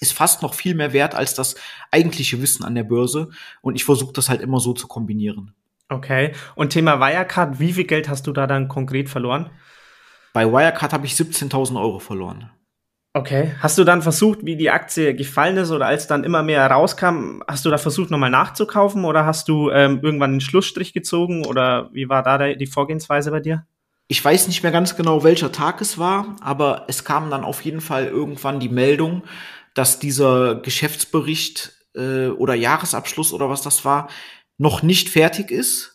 ist 0.00 0.12
fast 0.12 0.42
noch 0.42 0.54
viel 0.54 0.74
mehr 0.74 0.92
wert 0.92 1.14
als 1.14 1.34
das 1.34 1.54
eigentliche 1.90 2.42
Wissen 2.42 2.64
an 2.64 2.74
der 2.74 2.84
Börse 2.84 3.30
und 3.62 3.76
ich 3.76 3.84
versuche 3.84 4.12
das 4.12 4.28
halt 4.28 4.40
immer 4.40 4.58
so 4.60 4.72
zu 4.72 4.88
kombinieren. 4.88 5.54
Okay. 5.88 6.32
Und 6.56 6.70
Thema 6.70 6.98
Wirecard, 6.98 7.60
wie 7.60 7.72
viel 7.72 7.84
Geld 7.84 8.08
hast 8.08 8.26
du 8.26 8.32
da 8.32 8.46
dann 8.46 8.68
konkret 8.68 9.08
verloren? 9.08 9.50
Bei 10.34 10.50
Wirecard 10.50 10.92
habe 10.92 11.06
ich 11.06 11.14
17.000 11.14 11.80
Euro 11.80 12.00
verloren. 12.00 12.50
Okay. 13.14 13.52
Hast 13.60 13.78
du 13.78 13.84
dann 13.84 14.02
versucht, 14.02 14.44
wie 14.44 14.56
die 14.56 14.70
Aktie 14.70 15.14
gefallen 15.14 15.56
ist 15.56 15.70
oder 15.70 15.86
als 15.86 16.08
dann 16.08 16.24
immer 16.24 16.42
mehr 16.42 16.68
rauskam, 16.68 17.40
hast 17.46 17.64
du 17.64 17.70
da 17.70 17.78
versucht, 17.78 18.10
nochmal 18.10 18.30
nachzukaufen 18.30 19.04
oder 19.04 19.24
hast 19.24 19.48
du 19.48 19.70
ähm, 19.70 20.00
irgendwann 20.02 20.32
einen 20.32 20.40
Schlussstrich 20.40 20.92
gezogen 20.92 21.46
oder 21.46 21.88
wie 21.92 22.08
war 22.08 22.24
da 22.24 22.52
die 22.52 22.66
Vorgehensweise 22.66 23.30
bei 23.30 23.38
dir? 23.38 23.64
Ich 24.08 24.22
weiß 24.22 24.48
nicht 24.48 24.64
mehr 24.64 24.72
ganz 24.72 24.96
genau, 24.96 25.22
welcher 25.22 25.52
Tag 25.52 25.80
es 25.80 25.98
war, 25.98 26.34
aber 26.40 26.86
es 26.88 27.04
kam 27.04 27.30
dann 27.30 27.44
auf 27.44 27.64
jeden 27.64 27.80
Fall 27.80 28.06
irgendwann 28.06 28.58
die 28.58 28.68
Meldung, 28.68 29.22
dass 29.74 30.00
dieser 30.00 30.56
Geschäftsbericht 30.56 31.72
äh, 31.94 32.26
oder 32.26 32.54
Jahresabschluss 32.54 33.32
oder 33.32 33.48
was 33.48 33.62
das 33.62 33.84
war, 33.84 34.08
noch 34.58 34.82
nicht 34.82 35.08
fertig 35.08 35.52
ist 35.52 35.93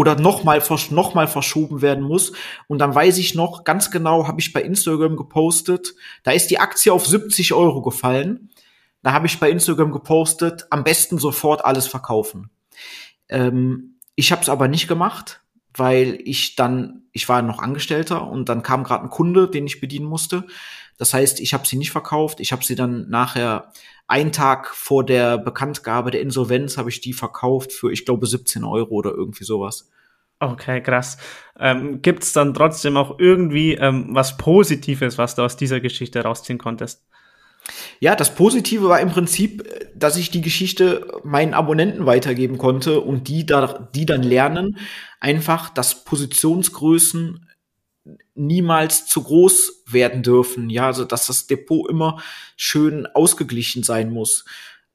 oder 0.00 0.18
nochmal 0.18 0.62
noch 0.92 1.12
mal 1.12 1.28
verschoben 1.28 1.82
werden 1.82 2.02
muss. 2.02 2.32
Und 2.68 2.78
dann 2.78 2.94
weiß 2.94 3.18
ich 3.18 3.34
noch, 3.34 3.64
ganz 3.64 3.90
genau 3.90 4.26
habe 4.26 4.40
ich 4.40 4.54
bei 4.54 4.62
Instagram 4.62 5.14
gepostet, 5.14 5.94
da 6.22 6.30
ist 6.30 6.50
die 6.50 6.58
Aktie 6.58 6.90
auf 6.90 7.06
70 7.06 7.52
Euro 7.52 7.82
gefallen. 7.82 8.48
Da 9.02 9.12
habe 9.12 9.26
ich 9.26 9.38
bei 9.38 9.50
Instagram 9.50 9.92
gepostet, 9.92 10.66
am 10.70 10.84
besten 10.84 11.18
sofort 11.18 11.66
alles 11.66 11.86
verkaufen. 11.86 12.48
Ähm, 13.28 13.96
ich 14.14 14.32
habe 14.32 14.40
es 14.40 14.48
aber 14.48 14.68
nicht 14.68 14.88
gemacht, 14.88 15.42
weil 15.74 16.18
ich 16.24 16.56
dann, 16.56 17.02
ich 17.12 17.28
war 17.28 17.42
noch 17.42 17.58
Angestellter 17.60 18.26
und 18.26 18.48
dann 18.48 18.62
kam 18.62 18.84
gerade 18.84 19.04
ein 19.04 19.10
Kunde, 19.10 19.48
den 19.48 19.66
ich 19.66 19.80
bedienen 19.80 20.06
musste. 20.06 20.44
Das 20.98 21.14
heißt, 21.14 21.40
ich 21.40 21.54
habe 21.54 21.66
sie 21.66 21.76
nicht 21.76 21.92
verkauft. 21.92 22.40
Ich 22.40 22.52
habe 22.52 22.64
sie 22.64 22.74
dann 22.74 23.08
nachher 23.08 23.72
einen 24.06 24.32
Tag 24.32 24.74
vor 24.74 25.04
der 25.04 25.38
Bekanntgabe 25.38 26.10
der 26.10 26.20
Insolvenz 26.20 26.76
habe 26.76 26.90
ich 26.90 27.00
die 27.00 27.12
verkauft 27.12 27.72
für, 27.72 27.92
ich 27.92 28.04
glaube, 28.04 28.26
17 28.26 28.64
Euro 28.64 28.94
oder 28.94 29.12
irgendwie 29.12 29.44
sowas. 29.44 29.88
Okay, 30.40 30.82
krass. 30.82 31.18
Ähm, 31.58 32.02
Gibt 32.02 32.24
es 32.24 32.32
dann 32.32 32.54
trotzdem 32.54 32.96
auch 32.96 33.18
irgendwie 33.18 33.74
ähm, 33.74 34.08
was 34.10 34.36
Positives, 34.36 35.16
was 35.16 35.36
du 35.36 35.42
aus 35.42 35.56
dieser 35.56 35.80
Geschichte 35.80 36.22
rausziehen 36.22 36.58
konntest? 36.58 37.04
Ja, 38.00 38.16
das 38.16 38.34
Positive 38.34 38.88
war 38.88 39.00
im 39.00 39.10
Prinzip, 39.10 39.64
dass 39.94 40.16
ich 40.16 40.30
die 40.30 40.40
Geschichte 40.40 41.06
meinen 41.24 41.54
Abonnenten 41.54 42.06
weitergeben 42.06 42.58
konnte 42.58 43.00
und 43.00 43.28
die 43.28 43.46
da, 43.46 43.88
die 43.94 44.06
dann 44.06 44.22
lernen, 44.22 44.78
einfach, 45.20 45.70
dass 45.70 46.04
Positionsgrößen 46.04 47.46
niemals 48.34 49.06
zu 49.06 49.22
groß 49.22 49.84
werden 49.86 50.22
dürfen. 50.22 50.70
Ja, 50.70 50.86
also 50.86 51.04
dass 51.04 51.26
das 51.26 51.46
Depot 51.46 51.88
immer 51.88 52.22
schön 52.56 53.06
ausgeglichen 53.06 53.82
sein 53.82 54.10
muss. 54.10 54.44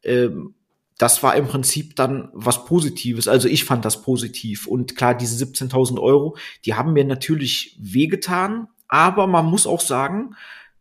Ähm, 0.03 0.55
das 0.97 1.23
war 1.23 1.35
im 1.35 1.47
Prinzip 1.47 1.95
dann 1.95 2.29
was 2.33 2.65
Positives. 2.65 3.27
Also 3.27 3.47
ich 3.47 3.65
fand 3.65 3.83
das 3.83 4.01
positiv. 4.01 4.65
Und 4.65 4.95
klar, 4.95 5.13
diese 5.13 5.43
17.000 5.43 5.99
Euro, 5.99 6.37
die 6.63 6.73
haben 6.73 6.93
mir 6.93 7.03
natürlich 7.03 7.77
wehgetan. 7.79 8.67
Aber 8.87 9.27
man 9.27 9.45
muss 9.45 9.67
auch 9.67 9.81
sagen, 9.81 10.35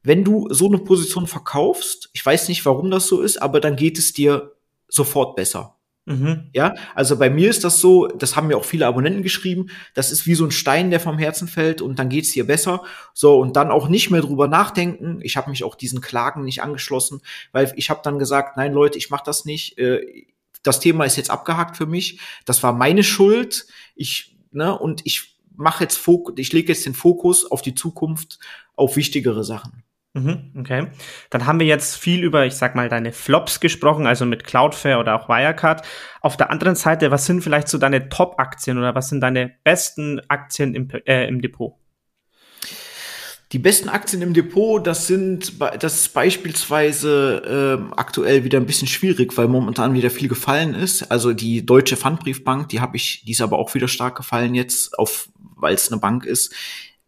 wenn 0.04 0.22
du 0.22 0.46
so 0.50 0.68
eine 0.68 0.78
Position 0.78 1.26
verkaufst, 1.26 2.10
ich 2.12 2.24
weiß 2.24 2.48
nicht, 2.48 2.64
warum 2.64 2.90
das 2.90 3.08
so 3.08 3.22
ist, 3.22 3.38
aber 3.38 3.58
dann 3.58 3.74
geht 3.74 3.98
es 3.98 4.12
dir 4.12 4.52
sofort 4.86 5.34
besser. 5.34 5.74
Mhm. 6.06 6.50
Ja, 6.52 6.74
also 6.94 7.18
bei 7.18 7.30
mir 7.30 7.48
ist 7.48 7.64
das 7.64 7.80
so, 7.80 8.06
das 8.08 8.36
haben 8.36 8.48
mir 8.48 8.58
auch 8.58 8.66
viele 8.66 8.86
Abonnenten 8.86 9.22
geschrieben, 9.22 9.68
das 9.94 10.12
ist 10.12 10.26
wie 10.26 10.34
so 10.34 10.44
ein 10.44 10.50
Stein, 10.50 10.90
der 10.90 11.00
vom 11.00 11.16
Herzen 11.16 11.48
fällt 11.48 11.80
und 11.80 11.98
dann 11.98 12.10
geht's 12.10 12.32
dir 12.32 12.46
besser. 12.46 12.82
So, 13.14 13.40
und 13.40 13.56
dann 13.56 13.70
auch 13.70 13.88
nicht 13.88 14.10
mehr 14.10 14.20
drüber 14.20 14.46
nachdenken. 14.46 15.20
Ich 15.22 15.38
habe 15.38 15.48
mich 15.48 15.64
auch 15.64 15.74
diesen 15.74 16.02
Klagen 16.02 16.44
nicht 16.44 16.62
angeschlossen, 16.62 17.22
weil 17.52 17.72
ich 17.76 17.88
habe 17.88 18.02
dann 18.04 18.18
gesagt, 18.18 18.58
nein 18.58 18.74
Leute, 18.74 18.98
ich 18.98 19.08
mache 19.08 19.24
das 19.24 19.46
nicht. 19.46 19.78
Äh, 19.78 20.26
das 20.62 20.80
Thema 20.80 21.04
ist 21.04 21.16
jetzt 21.16 21.30
abgehakt 21.30 21.78
für 21.78 21.86
mich. 21.86 22.20
Das 22.44 22.62
war 22.62 22.74
meine 22.74 23.02
Schuld. 23.02 23.66
Ich, 23.94 24.36
ne, 24.50 24.78
und 24.78 25.00
ich 25.04 25.38
mache 25.56 25.84
jetzt 25.84 25.96
Fokus, 25.96 26.34
ich 26.36 26.52
lege 26.52 26.72
jetzt 26.72 26.84
den 26.84 26.94
Fokus 26.94 27.50
auf 27.50 27.62
die 27.62 27.74
Zukunft, 27.74 28.38
auf 28.76 28.96
wichtigere 28.96 29.44
Sachen. 29.44 29.83
Mhm, 30.16 30.52
okay. 30.56 30.86
Dann 31.30 31.44
haben 31.44 31.58
wir 31.58 31.66
jetzt 31.66 31.96
viel 31.96 32.22
über, 32.22 32.46
ich 32.46 32.54
sag 32.54 32.76
mal, 32.76 32.88
deine 32.88 33.12
Flops 33.12 33.58
gesprochen, 33.58 34.06
also 34.06 34.24
mit 34.24 34.44
Cloudflare 34.44 35.00
oder 35.00 35.16
auch 35.16 35.28
Wirecard. 35.28 35.84
Auf 36.20 36.36
der 36.36 36.50
anderen 36.50 36.76
Seite, 36.76 37.10
was 37.10 37.26
sind 37.26 37.42
vielleicht 37.42 37.66
so 37.66 37.78
deine 37.78 38.08
Top-Aktien 38.08 38.78
oder 38.78 38.94
was 38.94 39.08
sind 39.08 39.20
deine 39.20 39.52
besten 39.64 40.20
Aktien 40.28 40.74
im, 40.76 40.88
äh, 41.06 41.26
im 41.26 41.42
Depot? 41.42 41.74
Die 43.50 43.58
besten 43.58 43.88
Aktien 43.88 44.22
im 44.22 44.34
Depot, 44.34 44.84
das 44.84 45.08
sind, 45.08 45.54
das 45.80 45.94
ist 45.96 46.14
beispielsweise 46.14 47.80
äh, 47.90 47.94
aktuell 47.96 48.44
wieder 48.44 48.58
ein 48.58 48.66
bisschen 48.66 48.88
schwierig, 48.88 49.36
weil 49.36 49.48
momentan 49.48 49.94
wieder 49.94 50.10
viel 50.10 50.28
gefallen 50.28 50.74
ist. 50.74 51.10
Also 51.10 51.32
die 51.32 51.66
Deutsche 51.66 51.96
Pfandbriefbank, 51.96 52.68
die 52.68 52.80
habe 52.80 52.96
ich, 52.96 53.24
die 53.24 53.32
ist 53.32 53.40
aber 53.40 53.58
auch 53.58 53.74
wieder 53.74 53.88
stark 53.88 54.16
gefallen 54.16 54.54
jetzt, 54.54 54.96
auf, 54.98 55.28
weil 55.56 55.74
es 55.74 55.90
eine 55.90 56.00
Bank 56.00 56.24
ist. 56.24 56.54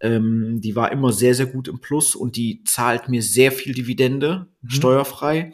Ähm, 0.01 0.61
die 0.61 0.77
war 0.77 0.93
immer 0.93 1.13
sehr, 1.13 1.35
sehr 1.35 1.47
gut 1.47 1.69
im 1.69 1.81
Plus 1.81 2.15
und 2.15 2.37
die 2.37 2.63
zahlt 2.65 3.09
mir 3.09 3.23
sehr 3.23 3.53
viel 3.53 3.73
Dividende, 3.73 4.49
mhm. 4.61 4.71
steuerfrei. 4.71 5.53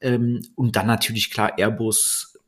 Ähm, 0.00 0.42
und 0.54 0.76
dann 0.76 0.86
natürlich 0.86 1.30
klar 1.30 1.58
Airbus, 1.58 2.38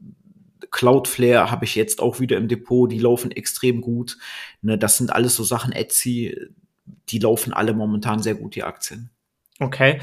Cloudflare 0.70 1.50
habe 1.50 1.64
ich 1.64 1.74
jetzt 1.74 2.00
auch 2.00 2.20
wieder 2.20 2.37
im 2.37 2.48
Depot, 2.48 2.90
die 2.90 2.98
laufen 2.98 3.31
extrem 3.31 3.81
gut. 3.81 4.18
Ne, 4.62 4.79
das 4.79 4.98
sind 4.98 5.12
alles 5.12 5.35
so 5.35 5.42
Sachen, 5.42 5.72
Etsy, 5.72 6.37
die 7.09 7.18
laufen 7.18 7.53
alle 7.53 7.74
momentan 7.74 8.22
sehr 8.22 8.35
gut, 8.35 8.55
die 8.55 8.62
Aktien. 8.62 9.11
Okay, 9.62 10.00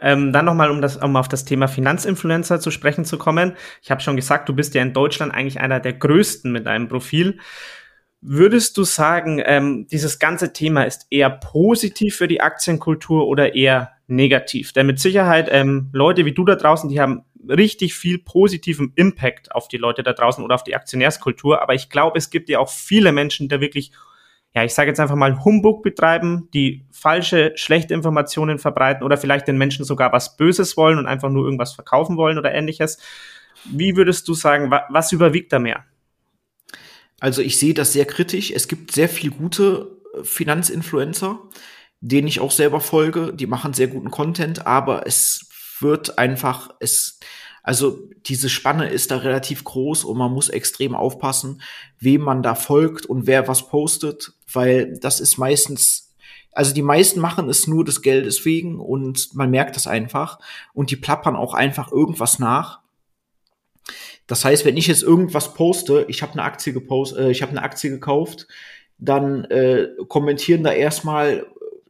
ähm, 0.00 0.32
dann 0.32 0.44
nochmal, 0.44 0.70
um, 0.70 0.80
das, 0.80 0.96
um 0.96 1.16
auf 1.16 1.26
das 1.26 1.44
Thema 1.44 1.66
Finanzinfluencer 1.66 2.60
zu 2.60 2.70
sprechen 2.70 3.04
zu 3.04 3.18
kommen. 3.18 3.56
Ich 3.82 3.90
habe 3.90 4.00
schon 4.00 4.14
gesagt, 4.14 4.48
du 4.48 4.54
bist 4.54 4.74
ja 4.74 4.82
in 4.82 4.92
Deutschland 4.92 5.34
eigentlich 5.34 5.58
einer 5.58 5.80
der 5.80 5.94
größten 5.94 6.52
mit 6.52 6.66
deinem 6.66 6.86
Profil. 6.86 7.40
Würdest 8.22 8.76
du 8.76 8.84
sagen, 8.84 9.42
ähm, 9.44 9.86
dieses 9.90 10.18
ganze 10.18 10.52
Thema 10.52 10.82
ist 10.82 11.06
eher 11.10 11.30
positiv 11.30 12.16
für 12.16 12.28
die 12.28 12.42
Aktienkultur 12.42 13.26
oder 13.26 13.54
eher 13.54 13.92
negativ? 14.08 14.74
Denn 14.74 14.86
mit 14.86 14.98
Sicherheit 14.98 15.48
ähm, 15.50 15.88
Leute 15.92 16.26
wie 16.26 16.34
du 16.34 16.44
da 16.44 16.54
draußen, 16.54 16.90
die 16.90 17.00
haben 17.00 17.24
richtig 17.48 17.94
viel 17.94 18.18
positiven 18.18 18.92
Impact 18.94 19.54
auf 19.54 19.68
die 19.68 19.78
Leute 19.78 20.02
da 20.02 20.12
draußen 20.12 20.44
oder 20.44 20.54
auf 20.54 20.64
die 20.64 20.76
Aktionärskultur. 20.76 21.62
Aber 21.62 21.74
ich 21.74 21.88
glaube, 21.88 22.18
es 22.18 22.28
gibt 22.28 22.50
ja 22.50 22.58
auch 22.58 22.68
viele 22.68 23.12
Menschen, 23.12 23.48
die 23.48 23.60
wirklich, 23.60 23.92
ja, 24.54 24.64
ich 24.64 24.74
sage 24.74 24.88
jetzt 24.88 25.00
einfach 25.00 25.16
mal 25.16 25.42
Humbug 25.42 25.82
betreiben, 25.82 26.48
die 26.52 26.84
falsche, 26.90 27.52
schlechte 27.54 27.94
Informationen 27.94 28.58
verbreiten 28.58 29.02
oder 29.02 29.16
vielleicht 29.16 29.48
den 29.48 29.56
Menschen 29.56 29.86
sogar 29.86 30.12
was 30.12 30.36
Böses 30.36 30.76
wollen 30.76 30.98
und 30.98 31.06
einfach 31.06 31.30
nur 31.30 31.44
irgendwas 31.44 31.72
verkaufen 31.72 32.18
wollen 32.18 32.36
oder 32.36 32.52
ähnliches. 32.52 32.98
Wie 33.64 33.96
würdest 33.96 34.28
du 34.28 34.34
sagen, 34.34 34.70
wa 34.70 34.84
was 34.90 35.12
überwiegt 35.12 35.54
da 35.54 35.58
mehr? 35.58 35.84
Also 37.20 37.42
ich 37.42 37.58
sehe 37.58 37.74
das 37.74 37.92
sehr 37.92 38.06
kritisch. 38.06 38.50
Es 38.50 38.66
gibt 38.66 38.92
sehr 38.92 39.08
viel 39.08 39.30
gute 39.30 40.00
äh, 40.14 40.24
Finanzinfluencer, 40.24 41.38
denen 42.00 42.26
ich 42.26 42.40
auch 42.40 42.50
selber 42.50 42.80
folge. 42.80 43.32
Die 43.34 43.46
machen 43.46 43.74
sehr 43.74 43.88
guten 43.88 44.10
Content, 44.10 44.66
aber 44.66 45.06
es 45.06 45.48
wird 45.80 46.18
einfach, 46.18 46.70
es, 46.80 47.20
also 47.62 47.98
diese 48.26 48.48
Spanne 48.48 48.88
ist 48.88 49.10
da 49.10 49.18
relativ 49.18 49.64
groß 49.64 50.04
und 50.04 50.16
man 50.16 50.32
muss 50.32 50.48
extrem 50.48 50.94
aufpassen, 50.94 51.62
wem 51.98 52.22
man 52.22 52.42
da 52.42 52.54
folgt 52.54 53.06
und 53.06 53.26
wer 53.26 53.48
was 53.48 53.68
postet, 53.68 54.32
weil 54.50 54.98
das 54.98 55.20
ist 55.20 55.36
meistens, 55.38 56.14
also 56.52 56.74
die 56.74 56.82
meisten 56.82 57.20
machen 57.20 57.48
es 57.48 57.66
nur 57.66 57.84
des 57.84 58.02
Geldes 58.02 58.44
wegen 58.44 58.80
und 58.80 59.34
man 59.34 59.50
merkt 59.50 59.76
das 59.76 59.86
einfach 59.86 60.38
und 60.72 60.90
die 60.90 60.96
plappern 60.96 61.36
auch 61.36 61.54
einfach 61.54 61.92
irgendwas 61.92 62.38
nach. 62.38 62.80
Das 64.30 64.44
heißt, 64.44 64.64
wenn 64.64 64.76
ich 64.76 64.86
jetzt 64.86 65.02
irgendwas 65.02 65.54
poste, 65.54 66.04
ich 66.06 66.22
habe 66.22 66.34
eine 66.34 66.44
Aktie 66.44 66.72
gepost, 66.72 67.16
äh, 67.16 67.32
ich 67.32 67.42
habe 67.42 67.50
eine 67.50 67.64
Aktie 67.64 67.90
gekauft, 67.90 68.46
dann 68.96 69.44
äh, 69.46 69.88
kommentieren 70.06 70.62
da 70.62 70.70
erstmal 70.70 71.46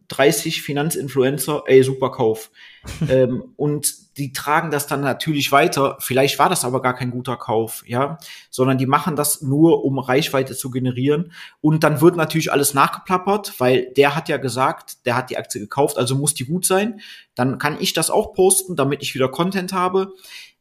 30 0.09 0.63
Finanzinfluencer, 0.63 1.65
ey, 1.67 1.83
super 1.83 2.11
Kauf. 2.11 2.51
ähm, 3.11 3.53
und 3.57 4.17
die 4.17 4.33
tragen 4.33 4.71
das 4.71 4.87
dann 4.87 5.03
natürlich 5.03 5.53
weiter. 5.53 5.99
Vielleicht 6.01 6.39
war 6.39 6.49
das 6.49 6.65
aber 6.65 6.81
gar 6.81 6.95
kein 6.95 7.11
guter 7.11 7.37
Kauf, 7.37 7.85
ja, 7.87 8.19
sondern 8.49 8.79
die 8.79 8.87
machen 8.87 9.17
das 9.17 9.43
nur, 9.43 9.85
um 9.85 9.99
Reichweite 9.99 10.57
zu 10.57 10.71
generieren. 10.71 11.33
Und 11.61 11.85
dann 11.85 12.01
wird 12.01 12.17
natürlich 12.17 12.51
alles 12.51 12.73
nachgeplappert, 12.73 13.55
weil 13.59 13.93
der 13.99 14.17
hat 14.17 14.31
ja 14.31 14.39
gesagt, 14.39 15.05
der 15.05 15.15
hat 15.15 15.29
die 15.29 15.37
Aktie 15.37 15.61
gekauft, 15.61 15.99
also 15.99 16.15
muss 16.15 16.33
die 16.33 16.47
gut 16.47 16.65
sein. 16.65 17.01
Dann 17.35 17.59
kann 17.59 17.77
ich 17.81 17.93
das 17.93 18.11
auch 18.11 18.33
posten, 18.33 18.77
damit 18.77 19.03
ich 19.03 19.15
wieder 19.15 19.29
Content 19.29 19.75
habe. 19.75 20.15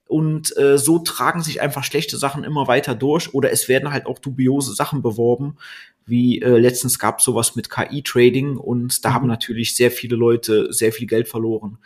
Und 0.10 0.58
äh, 0.58 0.80
so 0.80 0.98
tragen 0.98 1.44
sich 1.44 1.62
einfach 1.62 1.84
schlechte 1.84 2.18
Sachen 2.18 2.44
immer 2.44 2.68
weiter 2.68 2.96
durch 2.96 3.32
oder 3.36 3.52
es 3.52 3.70
werden 3.70 3.94
halt 3.94 4.08
auch 4.08 4.18
dubiose 4.18 4.74
Sachen 4.74 5.04
beworben, 5.04 5.58
wie 6.04 6.42
äh, 6.42 6.58
letztens 6.58 6.98
gab 6.98 7.22
sowas 7.22 7.56
mit 7.56 7.70
KI-Trading 7.70 8.58
und 8.58 9.06
da 9.06 9.10
mhm. 9.10 9.14
haben 9.14 9.28
natürlich 9.28 9.76
sehr 9.76 9.92
viele 9.92 10.16
Leute 10.16 10.74
sehr 10.74 10.92
viel 10.92 11.06
Geld 11.06 11.28
verloren. 11.28 11.78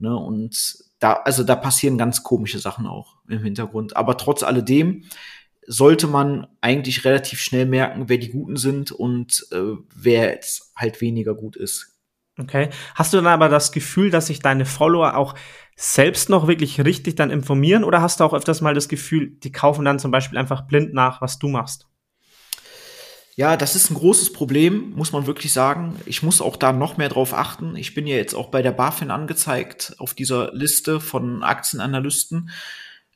Ne? 0.00 0.16
Und 0.16 0.84
da, 0.98 1.12
also 1.12 1.44
da 1.44 1.54
passieren 1.54 1.98
ganz 1.98 2.24
komische 2.24 2.58
Sachen 2.58 2.84
auch 2.84 3.14
im 3.28 3.44
Hintergrund. 3.44 3.96
Aber 3.96 4.16
trotz 4.16 4.42
alledem 4.42 5.04
sollte 5.64 6.08
man 6.08 6.48
eigentlich 6.60 7.04
relativ 7.04 7.40
schnell 7.40 7.66
merken, 7.66 8.08
wer 8.08 8.18
die 8.18 8.30
Guten 8.30 8.56
sind 8.56 8.90
und 8.90 9.46
äh, 9.52 9.76
wer 9.94 10.32
jetzt 10.32 10.72
halt 10.74 11.00
weniger 11.00 11.36
gut 11.36 11.54
ist. 11.54 11.96
Okay. 12.38 12.70
Hast 12.94 13.12
du 13.12 13.16
dann 13.16 13.26
aber 13.26 13.48
das 13.48 13.72
Gefühl, 13.72 14.10
dass 14.10 14.28
sich 14.28 14.40
deine 14.40 14.64
Follower 14.64 15.16
auch 15.16 15.34
selbst 15.76 16.28
noch 16.28 16.46
wirklich 16.46 16.84
richtig 16.84 17.16
dann 17.16 17.30
informieren 17.30 17.84
oder 17.84 18.00
hast 18.00 18.20
du 18.20 18.24
auch 18.24 18.34
öfters 18.34 18.60
mal 18.60 18.74
das 18.74 18.88
Gefühl, 18.88 19.30
die 19.42 19.52
kaufen 19.52 19.84
dann 19.84 19.98
zum 19.98 20.10
Beispiel 20.10 20.38
einfach 20.38 20.62
blind 20.62 20.94
nach, 20.94 21.20
was 21.20 21.38
du 21.38 21.48
machst? 21.48 21.86
Ja, 23.36 23.56
das 23.56 23.76
ist 23.76 23.90
ein 23.90 23.94
großes 23.94 24.32
Problem, 24.32 24.92
muss 24.96 25.12
man 25.12 25.28
wirklich 25.28 25.52
sagen. 25.52 25.94
Ich 26.06 26.24
muss 26.24 26.40
auch 26.40 26.56
da 26.56 26.72
noch 26.72 26.96
mehr 26.96 27.08
drauf 27.08 27.32
achten. 27.32 27.76
Ich 27.76 27.94
bin 27.94 28.08
ja 28.08 28.16
jetzt 28.16 28.34
auch 28.34 28.48
bei 28.48 28.62
der 28.62 28.72
BaFin 28.72 29.12
angezeigt 29.12 29.94
auf 29.98 30.14
dieser 30.14 30.52
Liste 30.52 30.98
von 30.98 31.44
Aktienanalysten. 31.44 32.50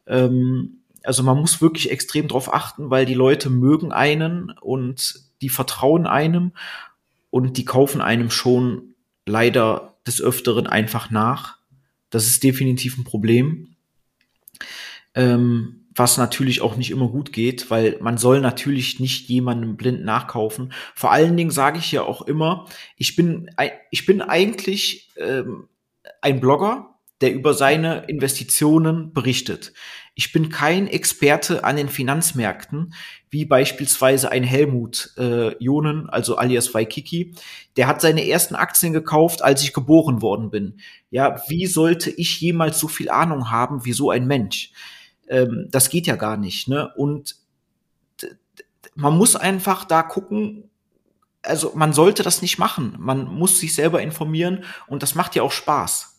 Ähm, 0.06 0.82
also 1.02 1.24
man 1.24 1.38
muss 1.38 1.60
wirklich 1.60 1.90
extrem 1.90 2.28
drauf 2.28 2.54
achten, 2.54 2.90
weil 2.90 3.06
die 3.06 3.14
Leute 3.14 3.50
mögen 3.50 3.92
einen 3.92 4.52
und 4.60 5.16
die 5.40 5.48
vertrauen 5.48 6.06
einem 6.06 6.52
und 7.30 7.56
die 7.56 7.64
kaufen 7.64 8.00
einem 8.00 8.30
schon 8.30 8.91
leider 9.26 9.96
des 10.06 10.20
Öfteren 10.20 10.66
einfach 10.66 11.10
nach. 11.10 11.58
Das 12.10 12.26
ist 12.26 12.42
definitiv 12.42 12.98
ein 12.98 13.04
Problem. 13.04 13.76
Ähm, 15.14 15.82
was 15.94 16.16
natürlich 16.16 16.60
auch 16.62 16.76
nicht 16.76 16.90
immer 16.90 17.08
gut 17.08 17.32
geht, 17.32 17.70
weil 17.70 17.98
man 18.00 18.16
soll 18.16 18.40
natürlich 18.40 18.98
nicht 18.98 19.28
jemandem 19.28 19.76
blind 19.76 20.04
nachkaufen. 20.04 20.72
Vor 20.94 21.12
allen 21.12 21.36
Dingen 21.36 21.50
sage 21.50 21.78
ich 21.78 21.92
ja 21.92 22.02
auch 22.02 22.22
immer, 22.22 22.66
ich 22.96 23.14
bin, 23.14 23.50
ich 23.90 24.06
bin 24.06 24.22
eigentlich 24.22 25.10
ähm, 25.16 25.68
ein 26.20 26.40
Blogger, 26.40 26.98
der 27.20 27.34
über 27.34 27.54
seine 27.54 28.04
Investitionen 28.08 29.12
berichtet. 29.12 29.72
Ich 30.14 30.32
bin 30.32 30.50
kein 30.50 30.88
Experte 30.88 31.64
an 31.64 31.76
den 31.76 31.88
Finanzmärkten, 31.88 32.94
wie 33.30 33.46
beispielsweise 33.46 34.30
ein 34.30 34.44
Helmut 34.44 35.14
äh, 35.16 35.56
Jonen, 35.62 36.10
also 36.10 36.36
alias 36.36 36.74
Waikiki. 36.74 37.34
Der 37.76 37.86
hat 37.86 38.02
seine 38.02 38.28
ersten 38.28 38.54
Aktien 38.54 38.92
gekauft, 38.92 39.42
als 39.42 39.62
ich 39.62 39.72
geboren 39.72 40.20
worden 40.20 40.50
bin. 40.50 40.80
Ja, 41.10 41.42
wie 41.48 41.66
sollte 41.66 42.10
ich 42.10 42.40
jemals 42.40 42.78
so 42.78 42.88
viel 42.88 43.08
Ahnung 43.08 43.50
haben 43.50 43.86
wie 43.86 43.94
so 43.94 44.10
ein 44.10 44.26
Mensch? 44.26 44.72
Ähm, 45.28 45.68
das 45.70 45.88
geht 45.88 46.06
ja 46.06 46.16
gar 46.16 46.36
nicht. 46.36 46.68
Ne? 46.68 46.92
Und 46.94 47.36
man 48.94 49.16
muss 49.16 49.36
einfach 49.36 49.84
da 49.84 50.02
gucken, 50.02 50.70
also 51.42 51.72
man 51.74 51.92
sollte 51.92 52.22
das 52.22 52.42
nicht 52.42 52.58
machen. 52.58 52.94
Man 52.98 53.24
muss 53.24 53.58
sich 53.58 53.74
selber 53.74 54.02
informieren 54.02 54.64
und 54.86 55.02
das 55.02 55.14
macht 55.14 55.34
ja 55.34 55.42
auch 55.42 55.52
Spaß. 55.52 56.11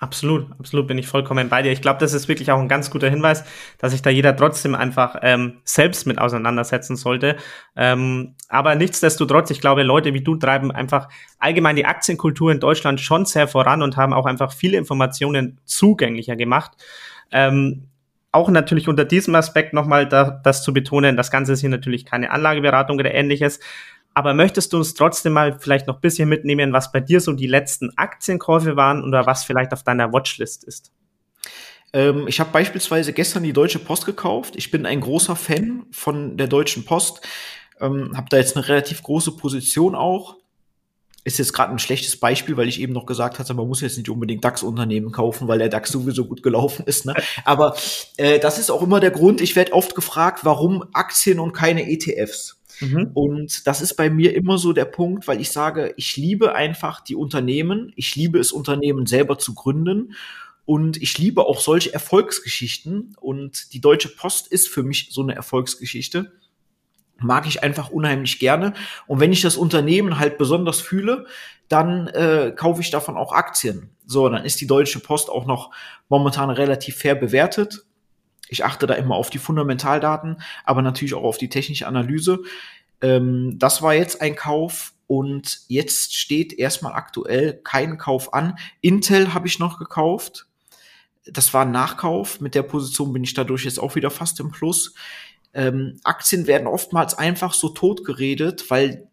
Absolut, 0.00 0.46
absolut 0.58 0.86
bin 0.86 0.96
ich 0.96 1.06
vollkommen 1.06 1.50
bei 1.50 1.60
dir. 1.60 1.72
Ich 1.72 1.82
glaube, 1.82 1.98
das 1.98 2.14
ist 2.14 2.26
wirklich 2.26 2.50
auch 2.50 2.58
ein 2.58 2.68
ganz 2.68 2.90
guter 2.90 3.10
Hinweis, 3.10 3.44
dass 3.76 3.92
sich 3.92 4.00
da 4.00 4.08
jeder 4.08 4.34
trotzdem 4.34 4.74
einfach 4.74 5.16
ähm, 5.20 5.58
selbst 5.64 6.06
mit 6.06 6.18
auseinandersetzen 6.18 6.96
sollte. 6.96 7.36
Ähm, 7.76 8.34
aber 8.48 8.74
nichtsdestotrotz, 8.76 9.50
ich 9.50 9.60
glaube, 9.60 9.82
Leute 9.82 10.14
wie 10.14 10.22
du 10.22 10.36
treiben 10.36 10.70
einfach 10.70 11.10
allgemein 11.38 11.76
die 11.76 11.84
Aktienkultur 11.84 12.50
in 12.50 12.60
Deutschland 12.60 12.98
schon 13.02 13.26
sehr 13.26 13.46
voran 13.46 13.82
und 13.82 13.98
haben 13.98 14.14
auch 14.14 14.24
einfach 14.24 14.52
viele 14.54 14.78
Informationen 14.78 15.60
zugänglicher 15.66 16.34
gemacht. 16.34 16.72
Ähm, 17.30 17.90
auch 18.32 18.48
natürlich 18.48 18.88
unter 18.88 19.04
diesem 19.04 19.34
Aspekt 19.34 19.74
nochmal 19.74 20.08
da, 20.08 20.40
das 20.42 20.62
zu 20.62 20.72
betonen, 20.72 21.18
das 21.18 21.30
Ganze 21.30 21.52
ist 21.52 21.60
hier 21.60 21.68
natürlich 21.68 22.06
keine 22.06 22.30
Anlageberatung 22.30 22.98
oder 22.98 23.12
ähnliches. 23.12 23.60
Aber 24.14 24.34
möchtest 24.34 24.72
du 24.72 24.78
uns 24.78 24.94
trotzdem 24.94 25.32
mal 25.32 25.58
vielleicht 25.58 25.86
noch 25.86 25.96
ein 25.96 26.00
bisschen 26.00 26.28
mitnehmen, 26.28 26.72
was 26.72 26.92
bei 26.92 27.00
dir 27.00 27.20
so 27.20 27.32
die 27.32 27.46
letzten 27.46 27.96
Aktienkäufe 27.96 28.76
waren 28.76 29.04
oder 29.04 29.26
was 29.26 29.44
vielleicht 29.44 29.72
auf 29.72 29.82
deiner 29.82 30.12
Watchlist 30.12 30.64
ist? 30.64 30.92
Ähm, 31.92 32.26
ich 32.26 32.40
habe 32.40 32.50
beispielsweise 32.50 33.12
gestern 33.12 33.42
die 33.42 33.52
Deutsche 33.52 33.78
Post 33.78 34.06
gekauft. 34.06 34.54
Ich 34.56 34.70
bin 34.70 34.86
ein 34.86 35.00
großer 35.00 35.36
Fan 35.36 35.86
von 35.92 36.36
der 36.36 36.48
Deutschen 36.48 36.84
Post. 36.84 37.26
Ähm, 37.80 38.16
habe 38.16 38.26
da 38.30 38.36
jetzt 38.36 38.56
eine 38.56 38.68
relativ 38.68 39.02
große 39.02 39.32
Position 39.32 39.94
auch 39.94 40.36
ist 41.24 41.38
jetzt 41.38 41.52
gerade 41.52 41.72
ein 41.72 41.78
schlechtes 41.78 42.18
Beispiel, 42.18 42.56
weil 42.56 42.68
ich 42.68 42.80
eben 42.80 42.92
noch 42.92 43.06
gesagt 43.06 43.38
hatte, 43.38 43.52
man 43.54 43.68
muss 43.68 43.82
jetzt 43.82 43.98
nicht 43.98 44.08
unbedingt 44.08 44.44
DAX-Unternehmen 44.44 45.12
kaufen, 45.12 45.48
weil 45.48 45.58
der 45.58 45.68
DAX 45.68 45.90
sowieso 45.90 46.24
gut 46.24 46.42
gelaufen 46.42 46.84
ist. 46.86 47.04
Ne? 47.04 47.14
Aber 47.44 47.76
äh, 48.16 48.38
das 48.38 48.58
ist 48.58 48.70
auch 48.70 48.82
immer 48.82 49.00
der 49.00 49.10
Grund. 49.10 49.40
Ich 49.40 49.54
werde 49.54 49.72
oft 49.72 49.94
gefragt, 49.94 50.40
warum 50.44 50.84
Aktien 50.92 51.38
und 51.38 51.52
keine 51.52 51.90
ETFs. 51.90 52.59
Mhm. 52.80 53.10
Und 53.14 53.66
das 53.66 53.80
ist 53.80 53.94
bei 53.94 54.10
mir 54.10 54.34
immer 54.34 54.58
so 54.58 54.72
der 54.72 54.84
Punkt, 54.84 55.28
weil 55.28 55.40
ich 55.40 55.50
sage, 55.50 55.94
ich 55.96 56.16
liebe 56.16 56.54
einfach 56.54 57.00
die 57.00 57.16
Unternehmen. 57.16 57.92
Ich 57.96 58.16
liebe 58.16 58.38
es, 58.38 58.52
Unternehmen 58.52 59.06
selber 59.06 59.38
zu 59.38 59.54
gründen. 59.54 60.14
Und 60.64 61.00
ich 61.02 61.18
liebe 61.18 61.46
auch 61.46 61.60
solche 61.60 61.92
Erfolgsgeschichten. 61.92 63.16
Und 63.20 63.72
die 63.72 63.80
Deutsche 63.80 64.08
Post 64.08 64.48
ist 64.48 64.68
für 64.68 64.82
mich 64.82 65.08
so 65.10 65.22
eine 65.22 65.34
Erfolgsgeschichte 65.34 66.32
mag 67.22 67.46
ich 67.46 67.62
einfach 67.62 67.90
unheimlich 67.90 68.38
gerne. 68.38 68.72
Und 69.06 69.20
wenn 69.20 69.32
ich 69.32 69.42
das 69.42 69.56
Unternehmen 69.56 70.18
halt 70.18 70.38
besonders 70.38 70.80
fühle, 70.80 71.26
dann 71.68 72.08
äh, 72.08 72.52
kaufe 72.56 72.80
ich 72.80 72.90
davon 72.90 73.16
auch 73.16 73.32
Aktien. 73.32 73.90
So, 74.06 74.28
dann 74.28 74.44
ist 74.44 74.60
die 74.60 74.66
Deutsche 74.66 75.00
Post 75.00 75.30
auch 75.30 75.46
noch 75.46 75.70
momentan 76.08 76.50
relativ 76.50 76.96
fair 76.96 77.14
bewertet. 77.14 77.84
Ich 78.50 78.64
achte 78.64 78.86
da 78.86 78.94
immer 78.94 79.14
auf 79.14 79.30
die 79.30 79.38
Fundamentaldaten, 79.38 80.42
aber 80.64 80.82
natürlich 80.82 81.14
auch 81.14 81.24
auf 81.24 81.38
die 81.38 81.48
technische 81.48 81.86
Analyse. 81.86 82.40
Ähm, 83.00 83.58
das 83.58 83.80
war 83.80 83.94
jetzt 83.94 84.20
ein 84.20 84.36
Kauf 84.36 84.92
und 85.06 85.60
jetzt 85.68 86.14
steht 86.14 86.52
erstmal 86.52 86.92
aktuell 86.92 87.54
kein 87.64 87.96
Kauf 87.96 88.34
an. 88.34 88.58
Intel 88.80 89.32
habe 89.32 89.46
ich 89.46 89.58
noch 89.58 89.78
gekauft. 89.78 90.46
Das 91.26 91.54
war 91.54 91.64
ein 91.64 91.70
Nachkauf. 91.70 92.40
Mit 92.40 92.54
der 92.54 92.62
Position 92.62 93.12
bin 93.12 93.24
ich 93.24 93.34
dadurch 93.34 93.64
jetzt 93.64 93.80
auch 93.80 93.94
wieder 93.94 94.10
fast 94.10 94.40
im 94.40 94.50
Plus 94.50 94.94
ähm, 95.52 95.98
Aktien 96.04 96.46
werden 96.46 96.66
oftmals 96.66 97.14
einfach 97.14 97.54
so 97.54 97.70
tot 97.70 98.04
geredet, 98.04 98.70
weil 98.70 99.08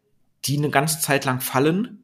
die 0.45 0.57
eine 0.57 0.69
ganze 0.69 0.99
Zeit 0.99 1.25
lang 1.25 1.41
fallen. 1.41 2.03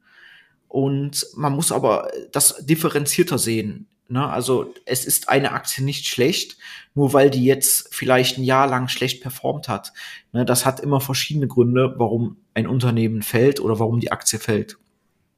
Und 0.68 1.28
man 1.36 1.54
muss 1.54 1.72
aber 1.72 2.10
das 2.32 2.66
differenzierter 2.66 3.38
sehen. 3.38 3.88
Ne? 4.08 4.28
Also 4.28 4.74
es 4.86 5.06
ist 5.06 5.30
eine 5.30 5.52
Aktie 5.52 5.84
nicht 5.84 6.08
schlecht, 6.08 6.58
nur 6.94 7.14
weil 7.14 7.30
die 7.30 7.46
jetzt 7.46 7.94
vielleicht 7.94 8.38
ein 8.38 8.44
Jahr 8.44 8.68
lang 8.68 8.88
schlecht 8.88 9.22
performt 9.22 9.68
hat. 9.68 9.94
Ne? 10.32 10.46
Das 10.46 10.66
hat 10.66 10.80
immer 10.80 11.02
verschiedene 11.02 11.48
Gründe, 11.48 11.96
warum 11.98 12.38
ein 12.54 12.68
Unternehmen 12.68 13.22
fällt 13.22 13.60
oder 13.60 13.80
warum 13.80 14.00
die 14.00 14.12
Aktie 14.12 14.40
fällt. 14.40 14.78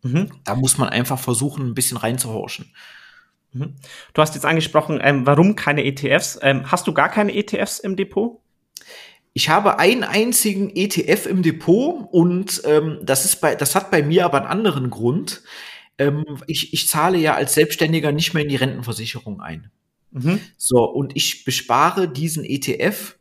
Mhm. 0.01 0.31
Da 0.43 0.55
muss 0.55 0.77
man 0.77 0.89
einfach 0.89 1.19
versuchen, 1.19 1.67
ein 1.67 1.73
bisschen 1.73 1.97
reinzuhorchen. 1.97 2.73
Mhm. 3.53 3.75
Du 4.13 4.21
hast 4.21 4.35
jetzt 4.35 4.45
angesprochen, 4.45 4.99
ähm, 5.01 5.25
warum 5.25 5.55
keine 5.55 5.83
ETFs? 5.85 6.37
Ähm, 6.41 6.71
hast 6.71 6.87
du 6.87 6.93
gar 6.93 7.09
keine 7.09 7.33
ETFs 7.33 7.79
im 7.79 7.95
Depot? 7.95 8.41
Ich 9.33 9.49
habe 9.49 9.79
einen 9.79 10.03
einzigen 10.03 10.69
ETF 10.73 11.25
im 11.25 11.43
Depot 11.43 12.07
und 12.11 12.61
ähm, 12.65 12.99
das 13.03 13.25
ist 13.25 13.41
bei, 13.41 13.55
das 13.55 13.75
hat 13.75 13.91
bei 13.91 14.01
mir 14.01 14.25
aber 14.25 14.37
einen 14.37 14.47
anderen 14.47 14.89
Grund. 14.89 15.43
Ähm, 15.97 16.23
ich, 16.47 16.73
ich 16.73 16.87
zahle 16.87 17.17
ja 17.17 17.35
als 17.35 17.53
Selbstständiger 17.53 18.11
nicht 18.11 18.33
mehr 18.33 18.43
in 18.43 18.49
die 18.49 18.55
Rentenversicherung 18.55 19.41
ein. 19.41 19.71
Mhm. 20.11 20.39
So, 20.57 20.83
und 20.83 21.15
ich 21.15 21.43
bespare 21.43 22.07
diesen 22.07 22.45
ETF 22.45 23.17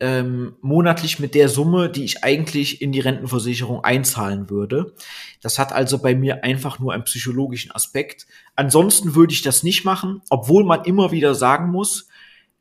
ähm, 0.00 0.56
monatlich 0.60 1.18
mit 1.18 1.34
der 1.34 1.48
Summe, 1.48 1.90
die 1.90 2.04
ich 2.04 2.22
eigentlich 2.22 2.80
in 2.80 2.92
die 2.92 3.00
Rentenversicherung 3.00 3.82
einzahlen 3.82 4.48
würde. 4.48 4.94
Das 5.42 5.58
hat 5.58 5.72
also 5.72 5.98
bei 5.98 6.14
mir 6.14 6.44
einfach 6.44 6.78
nur 6.78 6.92
einen 6.92 7.04
psychologischen 7.04 7.72
Aspekt. 7.72 8.26
Ansonsten 8.54 9.14
würde 9.14 9.32
ich 9.32 9.42
das 9.42 9.62
nicht 9.62 9.84
machen, 9.84 10.22
obwohl 10.30 10.64
man 10.64 10.84
immer 10.84 11.10
wieder 11.10 11.34
sagen 11.34 11.70
muss, 11.70 12.08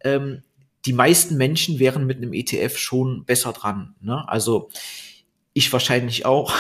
ähm, 0.04 0.42
die 0.86 0.94
meisten 0.94 1.38
Menschen 1.38 1.80
wären 1.80 2.06
mit 2.06 2.18
einem 2.18 2.34
ETF 2.34 2.78
schon 2.78 3.26
besser 3.26 3.54
dran. 3.54 3.96
Ne? 4.02 4.28
Also 4.28 4.70
ich 5.58 5.74
wahrscheinlich 5.74 6.26
auch. 6.26 6.54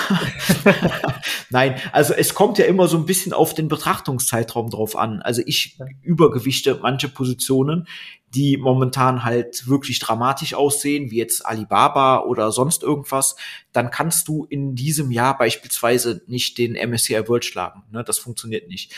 Nein, 1.50 1.80
also 1.92 2.14
es 2.14 2.34
kommt 2.34 2.58
ja 2.58 2.66
immer 2.66 2.88
so 2.88 2.98
ein 2.98 3.06
bisschen 3.06 3.32
auf 3.32 3.54
den 3.54 3.68
Betrachtungszeitraum 3.68 4.72
drauf 4.72 4.96
an. 4.96 5.22
Also 5.22 5.44
ich 5.46 5.78
übergewichte 6.02 6.80
manche 6.82 7.08
Positionen, 7.08 7.88
die 8.34 8.58
momentan 8.58 9.24
halt 9.24 9.68
wirklich 9.68 10.00
dramatisch 10.00 10.56
aussehen, 10.56 11.12
wie 11.12 11.18
jetzt 11.18 11.46
Alibaba 11.46 12.22
oder 12.22 12.52
sonst 12.52 12.82
irgendwas. 12.82 13.36
Dann 13.72 13.92
kannst 13.92 14.28
du 14.28 14.46
in 14.46 14.74
diesem 14.74 15.12
Jahr 15.12 15.38
beispielsweise 15.38 16.24
nicht 16.26 16.58
den 16.58 16.74
MSCI 16.74 17.28
World 17.28 17.46
schlagen. 17.46 17.84
Ne? 17.92 18.04
Das 18.04 18.18
funktioniert 18.18 18.68
nicht. 18.68 18.94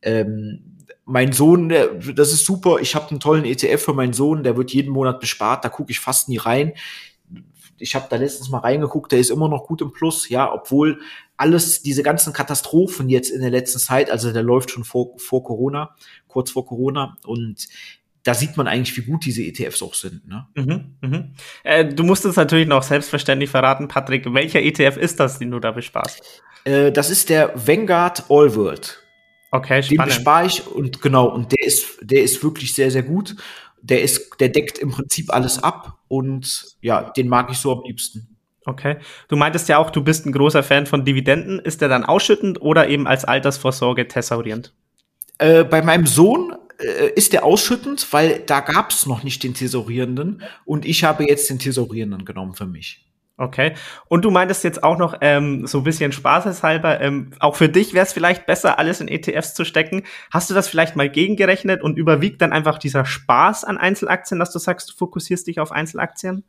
Ähm, 0.00 0.78
mein 1.04 1.32
Sohn, 1.32 1.68
das 1.68 2.32
ist 2.32 2.46
super, 2.46 2.78
ich 2.80 2.94
habe 2.94 3.10
einen 3.10 3.20
tollen 3.20 3.44
ETF 3.44 3.82
für 3.82 3.92
meinen 3.92 4.14
Sohn, 4.14 4.42
der 4.42 4.56
wird 4.56 4.72
jeden 4.72 4.90
Monat 4.90 5.20
bespart, 5.20 5.62
da 5.62 5.68
gucke 5.68 5.90
ich 5.90 6.00
fast 6.00 6.30
nie 6.30 6.38
rein 6.38 6.72
ich 7.78 7.94
habe 7.94 8.06
da 8.08 8.16
letztens 8.16 8.50
mal 8.50 8.58
reingeguckt, 8.58 9.12
der 9.12 9.18
ist 9.18 9.30
immer 9.30 9.48
noch 9.48 9.66
gut 9.66 9.80
im 9.80 9.92
Plus, 9.92 10.28
ja, 10.28 10.52
obwohl 10.52 11.00
alles, 11.36 11.82
diese 11.82 12.02
ganzen 12.02 12.32
Katastrophen 12.32 13.08
jetzt 13.08 13.30
in 13.30 13.40
der 13.40 13.50
letzten 13.50 13.78
Zeit, 13.78 14.10
also 14.10 14.32
der 14.32 14.42
läuft 14.42 14.70
schon 14.70 14.84
vor, 14.84 15.18
vor 15.18 15.42
Corona, 15.42 15.94
kurz 16.28 16.50
vor 16.50 16.66
Corona 16.66 17.16
und 17.24 17.68
da 18.22 18.32
sieht 18.32 18.56
man 18.56 18.66
eigentlich, 18.66 18.96
wie 18.96 19.10
gut 19.10 19.24
diese 19.26 19.42
ETFs 19.42 19.82
auch 19.82 19.94
sind. 19.94 20.26
Ne? 20.26 20.46
Mhm, 20.54 20.96
mhm. 21.02 21.34
Äh, 21.62 21.84
du 21.84 22.04
musst 22.04 22.24
es 22.24 22.36
natürlich 22.36 22.66
noch 22.66 22.82
selbstverständlich 22.82 23.50
verraten, 23.50 23.86
Patrick. 23.86 24.32
Welcher 24.32 24.62
ETF 24.62 24.96
ist 24.96 25.20
das, 25.20 25.38
den 25.38 25.50
du 25.50 25.60
da 25.60 25.72
besparst? 25.72 26.42
Äh, 26.64 26.90
das 26.90 27.10
ist 27.10 27.28
der 27.28 27.52
Vanguard 27.54 28.24
All 28.30 28.54
World. 28.54 29.04
Okay, 29.50 29.82
spannend. 29.82 30.00
Den 30.00 30.16
bespare 30.16 30.46
ich 30.46 30.66
und 30.66 31.00
genau, 31.00 31.26
und 31.26 31.52
der 31.52 31.66
ist, 31.66 31.98
der 32.00 32.22
ist 32.22 32.42
wirklich 32.42 32.74
sehr, 32.74 32.90
sehr 32.90 33.04
gut 33.04 33.36
der 33.84 34.02
ist, 34.02 34.40
der 34.40 34.48
deckt 34.48 34.78
im 34.78 34.90
Prinzip 34.90 35.32
alles 35.32 35.62
ab 35.62 35.98
und 36.08 36.76
ja, 36.80 37.10
den 37.10 37.28
mag 37.28 37.50
ich 37.50 37.58
so 37.58 37.72
am 37.72 37.84
liebsten. 37.84 38.36
Okay. 38.66 38.96
Du 39.28 39.36
meintest 39.36 39.68
ja 39.68 39.76
auch, 39.76 39.90
du 39.90 40.02
bist 40.02 40.24
ein 40.24 40.32
großer 40.32 40.62
Fan 40.62 40.86
von 40.86 41.04
Dividenden. 41.04 41.58
Ist 41.58 41.82
der 41.82 41.88
dann 41.88 42.04
ausschüttend 42.04 42.62
oder 42.62 42.88
eben 42.88 43.06
als 43.06 43.26
Altersvorsorge 43.26 44.08
thesaurierend? 44.08 44.72
Äh, 45.36 45.64
bei 45.64 45.82
meinem 45.82 46.06
Sohn 46.06 46.56
äh, 46.78 47.10
ist 47.14 47.34
der 47.34 47.44
ausschüttend, 47.44 48.10
weil 48.12 48.40
da 48.46 48.60
gab 48.60 48.90
es 48.90 49.04
noch 49.04 49.22
nicht 49.22 49.42
den 49.42 49.52
Thesaurierenden 49.52 50.42
und 50.64 50.86
ich 50.86 51.04
habe 51.04 51.28
jetzt 51.28 51.50
den 51.50 51.58
Thesaurierenden 51.58 52.24
genommen 52.24 52.54
für 52.54 52.66
mich. 52.66 53.04
Okay. 53.36 53.74
Und 54.06 54.24
du 54.24 54.30
meintest 54.30 54.62
jetzt 54.62 54.84
auch 54.84 54.96
noch 54.96 55.16
ähm, 55.20 55.66
so 55.66 55.78
ein 55.78 55.84
bisschen 55.84 56.12
spaßeshalber, 56.12 57.00
ähm, 57.00 57.32
auch 57.40 57.56
für 57.56 57.68
dich 57.68 57.92
wäre 57.92 58.06
es 58.06 58.12
vielleicht 58.12 58.46
besser, 58.46 58.78
alles 58.78 59.00
in 59.00 59.08
ETFs 59.08 59.54
zu 59.54 59.64
stecken. 59.64 60.04
Hast 60.30 60.50
du 60.50 60.54
das 60.54 60.68
vielleicht 60.68 60.94
mal 60.94 61.08
gegengerechnet 61.08 61.82
und 61.82 61.98
überwiegt 61.98 62.40
dann 62.42 62.52
einfach 62.52 62.78
dieser 62.78 63.04
Spaß 63.04 63.64
an 63.64 63.76
Einzelaktien, 63.76 64.38
dass 64.38 64.52
du 64.52 64.60
sagst, 64.60 64.90
du 64.90 64.94
fokussierst 64.94 65.48
dich 65.48 65.58
auf 65.58 65.72
Einzelaktien? 65.72 66.44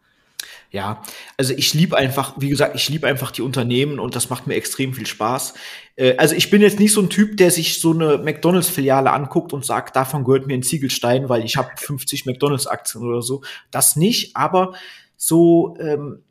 Ja, 0.70 1.02
also 1.38 1.54
ich 1.56 1.74
liebe 1.74 1.98
einfach, 1.98 2.36
wie 2.38 2.50
gesagt, 2.50 2.76
ich 2.76 2.88
liebe 2.90 3.08
einfach 3.08 3.32
die 3.32 3.42
Unternehmen 3.42 4.00
und 4.00 4.16
das 4.16 4.30
macht 4.30 4.46
mir 4.46 4.54
extrem 4.54 4.94
viel 4.94 5.08
Spaß. 5.08 5.56
Äh, 5.96 6.18
also 6.18 6.36
ich 6.36 6.52
bin 6.52 6.62
jetzt 6.62 6.80
nicht 6.80 6.94
so 6.94 7.02
ein 7.02 7.10
Typ, 7.10 7.38
der 7.38 7.50
sich 7.50 7.80
so 7.80 7.94
eine 7.94 8.20
McDonalds-Filiale 8.20 9.12
anguckt 9.12 9.54
und 9.54 9.66
sagt, 9.66 9.96
davon 9.96 10.24
gehört 10.24 10.46
mir 10.46 10.54
ein 10.54 10.64
Ziegelstein, 10.64 11.30
weil 11.30 11.44
ich 11.44 11.58
habe 11.58 11.70
50 11.78 12.28
McDonalds-Aktien 12.28 13.04
oder 13.04 13.24
so. 13.24 13.42
Das 13.72 13.96
nicht, 13.96 14.36
aber 14.36 14.74
so 15.18 15.76
ähm, 15.80 16.22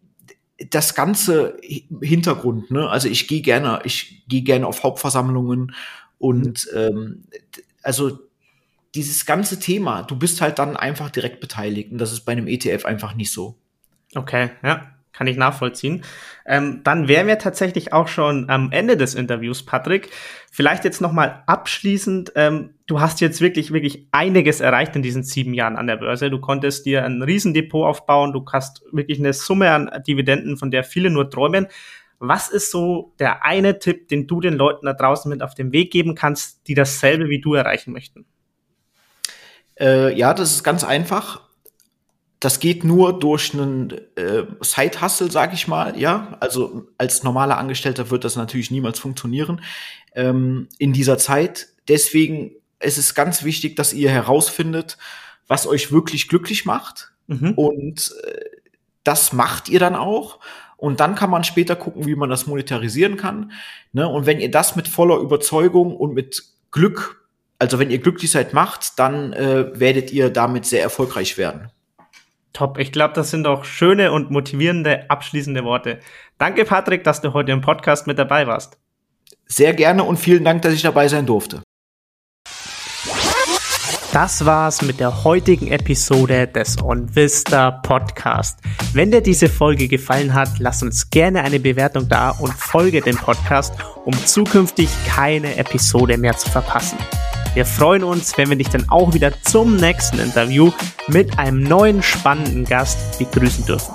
das 0.70 0.94
ganze 0.94 1.56
Hintergrund, 2.00 2.70
ne? 2.70 2.88
Also 2.88 3.08
ich 3.08 3.26
gehe 3.26 3.42
gerne, 3.42 3.80
ich 3.84 4.24
gehe 4.28 4.42
gerne 4.42 4.66
auf 4.66 4.82
Hauptversammlungen 4.82 5.74
und 6.18 6.68
ähm, 6.74 7.24
also 7.82 8.18
dieses 8.94 9.26
ganze 9.26 9.58
Thema, 9.58 10.02
du 10.02 10.16
bist 10.16 10.40
halt 10.40 10.58
dann 10.58 10.76
einfach 10.76 11.10
direkt 11.10 11.40
beteiligt 11.40 11.90
und 11.90 11.98
das 11.98 12.12
ist 12.12 12.20
bei 12.20 12.32
einem 12.32 12.46
ETF 12.46 12.84
einfach 12.84 13.14
nicht 13.14 13.32
so. 13.32 13.58
Okay, 14.14 14.50
ja. 14.62 14.93
Kann 15.16 15.28
ich 15.28 15.36
nachvollziehen. 15.36 16.02
Ähm, 16.44 16.80
dann 16.82 17.06
wären 17.06 17.28
wir 17.28 17.38
tatsächlich 17.38 17.92
auch 17.92 18.08
schon 18.08 18.50
am 18.50 18.72
Ende 18.72 18.96
des 18.96 19.14
Interviews, 19.14 19.64
Patrick. 19.64 20.10
Vielleicht 20.50 20.84
jetzt 20.84 21.00
noch 21.00 21.12
mal 21.12 21.44
abschließend. 21.46 22.32
Ähm, 22.34 22.74
du 22.88 23.00
hast 23.00 23.20
jetzt 23.20 23.40
wirklich, 23.40 23.72
wirklich 23.72 24.08
einiges 24.10 24.60
erreicht 24.60 24.96
in 24.96 25.02
diesen 25.02 25.22
sieben 25.22 25.54
Jahren 25.54 25.76
an 25.76 25.86
der 25.86 25.98
Börse. 25.98 26.30
Du 26.30 26.40
konntest 26.40 26.84
dir 26.84 27.04
ein 27.04 27.22
Riesendepot 27.22 27.86
aufbauen. 27.86 28.32
Du 28.32 28.44
hast 28.52 28.82
wirklich 28.90 29.20
eine 29.20 29.32
Summe 29.32 29.70
an 29.70 29.88
Dividenden, 30.04 30.56
von 30.56 30.72
der 30.72 30.82
viele 30.82 31.10
nur 31.10 31.30
träumen. 31.30 31.68
Was 32.18 32.48
ist 32.48 32.72
so 32.72 33.14
der 33.20 33.44
eine 33.44 33.78
Tipp, 33.78 34.08
den 34.08 34.26
du 34.26 34.40
den 34.40 34.54
Leuten 34.54 34.86
da 34.86 34.94
draußen 34.94 35.28
mit 35.28 35.42
auf 35.42 35.54
den 35.54 35.70
Weg 35.70 35.92
geben 35.92 36.16
kannst, 36.16 36.66
die 36.66 36.74
dasselbe 36.74 37.28
wie 37.28 37.40
du 37.40 37.54
erreichen 37.54 37.92
möchten? 37.92 38.26
Äh, 39.78 40.12
ja, 40.16 40.34
das 40.34 40.52
ist 40.52 40.64
ganz 40.64 40.82
einfach 40.82 41.43
das 42.44 42.60
geht 42.60 42.84
nur 42.84 43.18
durch 43.18 43.54
einen 43.54 43.90
äh, 44.16 44.44
Side-Hustle, 44.60 45.30
sag 45.30 45.54
ich 45.54 45.66
mal, 45.66 45.98
ja. 45.98 46.36
Also 46.40 46.86
als 46.98 47.22
normaler 47.22 47.56
Angestellter 47.56 48.10
wird 48.10 48.24
das 48.24 48.36
natürlich 48.36 48.70
niemals 48.70 48.98
funktionieren 48.98 49.62
ähm, 50.14 50.68
in 50.78 50.92
dieser 50.92 51.16
Zeit. 51.16 51.68
Deswegen 51.88 52.52
ist 52.80 52.98
es 52.98 53.14
ganz 53.14 53.44
wichtig, 53.44 53.76
dass 53.76 53.94
ihr 53.94 54.10
herausfindet, 54.10 54.98
was 55.46 55.66
euch 55.66 55.90
wirklich 55.90 56.28
glücklich 56.28 56.66
macht. 56.66 57.12
Mhm. 57.28 57.52
Und 57.52 58.14
äh, 58.24 58.40
das 59.04 59.32
macht 59.32 59.70
ihr 59.70 59.78
dann 59.78 59.94
auch. 59.94 60.38
Und 60.76 61.00
dann 61.00 61.14
kann 61.14 61.30
man 61.30 61.44
später 61.44 61.76
gucken, 61.76 62.04
wie 62.04 62.14
man 62.14 62.28
das 62.28 62.46
monetarisieren 62.46 63.16
kann. 63.16 63.52
Ne? 63.92 64.06
Und 64.06 64.26
wenn 64.26 64.38
ihr 64.40 64.50
das 64.50 64.76
mit 64.76 64.86
voller 64.86 65.16
Überzeugung 65.16 65.96
und 65.96 66.12
mit 66.12 66.44
Glück, 66.72 67.26
also 67.58 67.78
wenn 67.78 67.90
ihr 67.90 68.00
glücklich 68.00 68.30
seid, 68.30 68.52
macht, 68.52 68.98
dann 68.98 69.32
äh, 69.32 69.78
werdet 69.80 70.12
ihr 70.12 70.28
damit 70.28 70.66
sehr 70.66 70.82
erfolgreich 70.82 71.38
werden. 71.38 71.70
Top. 72.54 72.78
Ich 72.78 72.92
glaube, 72.92 73.12
das 73.14 73.30
sind 73.30 73.46
auch 73.46 73.64
schöne 73.64 74.12
und 74.12 74.30
motivierende 74.30 75.10
abschließende 75.10 75.64
Worte. 75.64 75.98
Danke, 76.38 76.64
Patrick, 76.64 77.04
dass 77.04 77.20
du 77.20 77.34
heute 77.34 77.52
im 77.52 77.60
Podcast 77.60 78.06
mit 78.06 78.18
dabei 78.18 78.46
warst. 78.46 78.78
Sehr 79.46 79.74
gerne 79.74 80.04
und 80.04 80.16
vielen 80.16 80.44
Dank, 80.44 80.62
dass 80.62 80.72
ich 80.72 80.82
dabei 80.82 81.08
sein 81.08 81.26
durfte. 81.26 81.62
Das 84.12 84.46
war's 84.46 84.80
mit 84.82 85.00
der 85.00 85.24
heutigen 85.24 85.72
Episode 85.72 86.46
des 86.46 86.80
OnVista 86.80 87.72
Podcast. 87.72 88.60
Wenn 88.92 89.10
dir 89.10 89.20
diese 89.20 89.48
Folge 89.48 89.88
gefallen 89.88 90.32
hat, 90.32 90.60
lass 90.60 90.84
uns 90.84 91.10
gerne 91.10 91.42
eine 91.42 91.58
Bewertung 91.58 92.08
da 92.08 92.30
und 92.30 92.54
folge 92.54 93.00
dem 93.00 93.16
Podcast, 93.16 93.74
um 94.04 94.14
zukünftig 94.24 94.88
keine 95.08 95.56
Episode 95.56 96.16
mehr 96.16 96.36
zu 96.36 96.48
verpassen. 96.48 96.98
Wir 97.54 97.64
freuen 97.64 98.02
uns, 98.02 98.36
wenn 98.36 98.48
wir 98.48 98.56
dich 98.56 98.68
dann 98.68 98.88
auch 98.88 99.14
wieder 99.14 99.32
zum 99.42 99.76
nächsten 99.76 100.18
Interview 100.18 100.72
mit 101.06 101.38
einem 101.38 101.62
neuen 101.62 102.02
spannenden 102.02 102.64
Gast 102.64 103.16
begrüßen 103.18 103.64
dürfen. 103.64 103.94